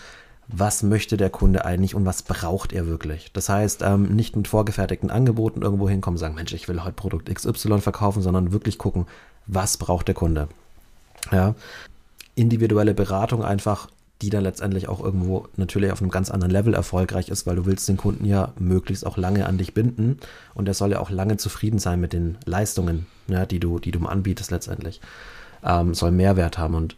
[0.49, 3.31] was möchte der Kunde eigentlich und was braucht er wirklich?
[3.33, 7.33] Das heißt, ähm, nicht mit vorgefertigten Angeboten irgendwo hinkommen, sagen, Mensch, ich will heute Produkt
[7.33, 9.07] XY verkaufen, sondern wirklich gucken,
[9.47, 10.49] was braucht der Kunde?
[11.31, 11.55] Ja,
[12.35, 13.89] individuelle Beratung einfach
[14.23, 17.67] die dann letztendlich auch irgendwo natürlich auf einem ganz anderen Level erfolgreich ist, weil du
[17.67, 20.19] willst den Kunden ja möglichst auch lange an dich binden
[20.55, 23.91] und er soll ja auch lange zufrieden sein mit den Leistungen, ja, die du, die
[23.91, 25.01] du anbietest letztendlich.
[25.65, 26.75] Ähm, soll Mehrwert haben.
[26.75, 26.97] Und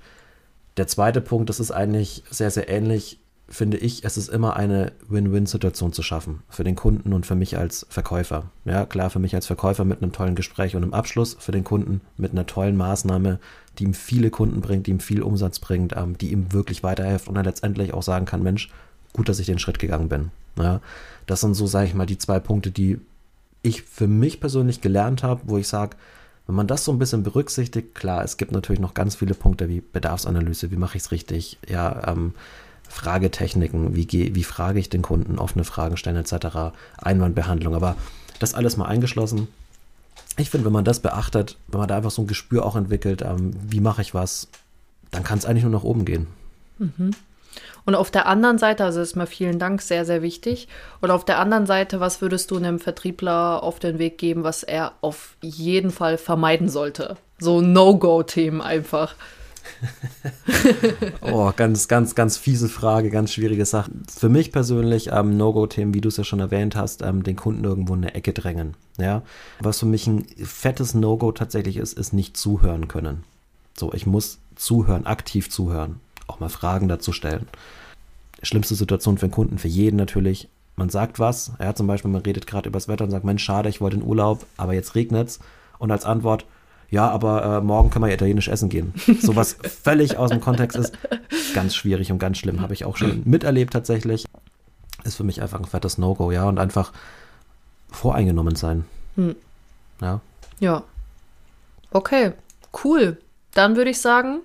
[0.76, 3.18] der zweite Punkt, das ist eigentlich sehr, sehr ähnlich
[3.48, 6.42] finde ich, es ist immer eine Win-Win-Situation zu schaffen.
[6.48, 8.44] Für den Kunden und für mich als Verkäufer.
[8.64, 11.64] Ja, klar, für mich als Verkäufer mit einem tollen Gespräch und einem Abschluss, für den
[11.64, 13.38] Kunden mit einer tollen Maßnahme,
[13.78, 17.28] die ihm viele Kunden bringt, die ihm viel Umsatz bringt, ähm, die ihm wirklich weiterhilft
[17.28, 18.70] und er letztendlich auch sagen kann, Mensch,
[19.12, 20.30] gut, dass ich den Schritt gegangen bin.
[20.58, 20.80] Ja,
[21.26, 22.98] das sind so, sage ich mal, die zwei Punkte, die
[23.62, 25.96] ich für mich persönlich gelernt habe, wo ich sage,
[26.46, 29.68] wenn man das so ein bisschen berücksichtigt, klar, es gibt natürlich noch ganz viele Punkte
[29.68, 32.34] wie Bedarfsanalyse, wie mache ich es richtig, ja, ähm,
[32.88, 37.96] Fragetechniken, wie, wie frage ich den Kunden, offene Fragen stellen etc., Einwandbehandlung, aber
[38.38, 39.48] das alles mal eingeschlossen.
[40.36, 43.22] Ich finde, wenn man das beachtet, wenn man da einfach so ein Gespür auch entwickelt,
[43.22, 44.48] ähm, wie mache ich was,
[45.10, 46.26] dann kann es eigentlich nur nach oben gehen.
[46.78, 47.12] Mhm.
[47.86, 50.68] Und auf der anderen Seite, also ist mir vielen Dank sehr, sehr wichtig.
[51.00, 54.62] Und auf der anderen Seite, was würdest du einem Vertriebler auf den Weg geben, was
[54.62, 57.16] er auf jeden Fall vermeiden sollte?
[57.38, 59.14] So No-Go-Themen einfach.
[61.20, 63.90] oh, ganz, ganz, ganz fiese Frage, ganz schwierige Sache.
[64.08, 67.64] Für mich persönlich, ähm, No-Go-Themen, wie du es ja schon erwähnt hast, ähm, den Kunden
[67.64, 68.74] irgendwo in eine Ecke drängen.
[68.98, 69.22] Ja?
[69.60, 73.24] Was für mich ein fettes No-Go tatsächlich ist, ist nicht zuhören können.
[73.76, 77.48] So, ich muss zuhören, aktiv zuhören, auch mal Fragen dazu stellen.
[78.42, 80.48] Schlimmste Situation für den Kunden, für jeden natürlich.
[80.76, 83.42] Man sagt was, ja, zum Beispiel, man redet gerade über das Wetter und sagt, Mensch,
[83.42, 85.38] schade, ich wollte in Urlaub, aber jetzt regnet es.
[85.78, 86.44] Und als Antwort,
[86.94, 88.94] ja, aber äh, morgen können wir italienisch essen gehen.
[89.20, 90.96] Sowas völlig aus dem Kontext ist
[91.52, 92.60] ganz schwierig und ganz schlimm.
[92.60, 94.26] Habe ich auch schon miterlebt tatsächlich.
[95.02, 96.44] Ist für mich einfach ein fettes No-Go, ja.
[96.44, 96.92] Und einfach
[97.90, 98.84] voreingenommen sein.
[99.16, 99.34] Hm.
[100.00, 100.20] Ja.
[100.60, 100.84] Ja.
[101.90, 102.32] Okay,
[102.84, 103.18] cool.
[103.54, 104.38] Dann würde ich sagen,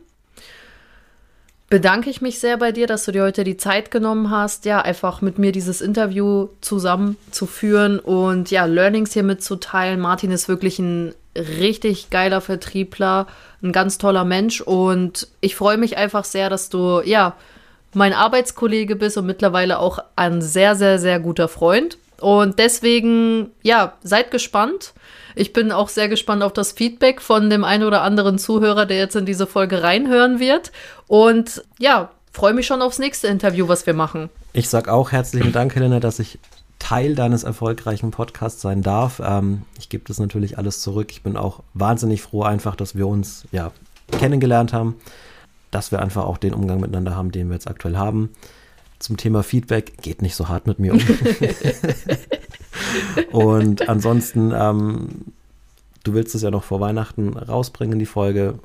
[1.69, 4.81] bedanke ich mich sehr bei dir, dass du dir heute die Zeit genommen hast, ja,
[4.81, 9.99] einfach mit mir dieses Interview zusammenzuführen und ja, Learnings hier mitzuteilen.
[9.99, 13.27] Martin ist wirklich ein richtig geiler Vertriebler,
[13.61, 17.35] ein ganz toller Mensch und ich freue mich einfach sehr, dass du, ja,
[17.93, 21.97] mein Arbeitskollege bist und mittlerweile auch ein sehr, sehr, sehr guter Freund.
[22.21, 24.93] Und deswegen, ja, seid gespannt.
[25.35, 28.97] Ich bin auch sehr gespannt auf das Feedback von dem einen oder anderen Zuhörer, der
[28.97, 30.71] jetzt in diese Folge reinhören wird.
[31.07, 34.29] Und ja, freue mich schon aufs nächste Interview, was wir machen.
[34.53, 36.39] Ich sage auch herzlichen Dank, Helena, dass ich
[36.80, 39.21] Teil deines erfolgreichen Podcasts sein darf.
[39.23, 41.11] Ähm, ich gebe das natürlich alles zurück.
[41.11, 43.71] Ich bin auch wahnsinnig froh, einfach, dass wir uns ja
[44.11, 44.95] kennengelernt haben,
[45.71, 48.30] dass wir einfach auch den Umgang miteinander haben, den wir jetzt aktuell haben.
[48.97, 50.99] Zum Thema Feedback geht nicht so hart mit mir um.
[53.32, 55.09] Und ansonsten, ähm,
[56.03, 58.59] du willst es ja noch vor Weihnachten rausbringen, die Folge.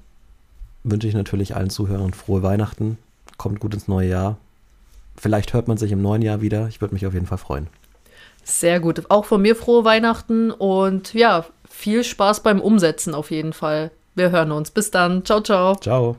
[0.82, 2.98] Wünsche ich natürlich allen Zuhörern frohe Weihnachten.
[3.36, 4.38] Kommt gut ins neue Jahr.
[5.16, 6.68] Vielleicht hört man sich im neuen Jahr wieder.
[6.68, 7.68] Ich würde mich auf jeden Fall freuen.
[8.44, 9.10] Sehr gut.
[9.10, 13.90] Auch von mir frohe Weihnachten und ja, viel Spaß beim Umsetzen auf jeden Fall.
[14.14, 14.70] Wir hören uns.
[14.70, 15.24] Bis dann.
[15.24, 15.74] Ciao, ciao.
[15.76, 16.16] Ciao.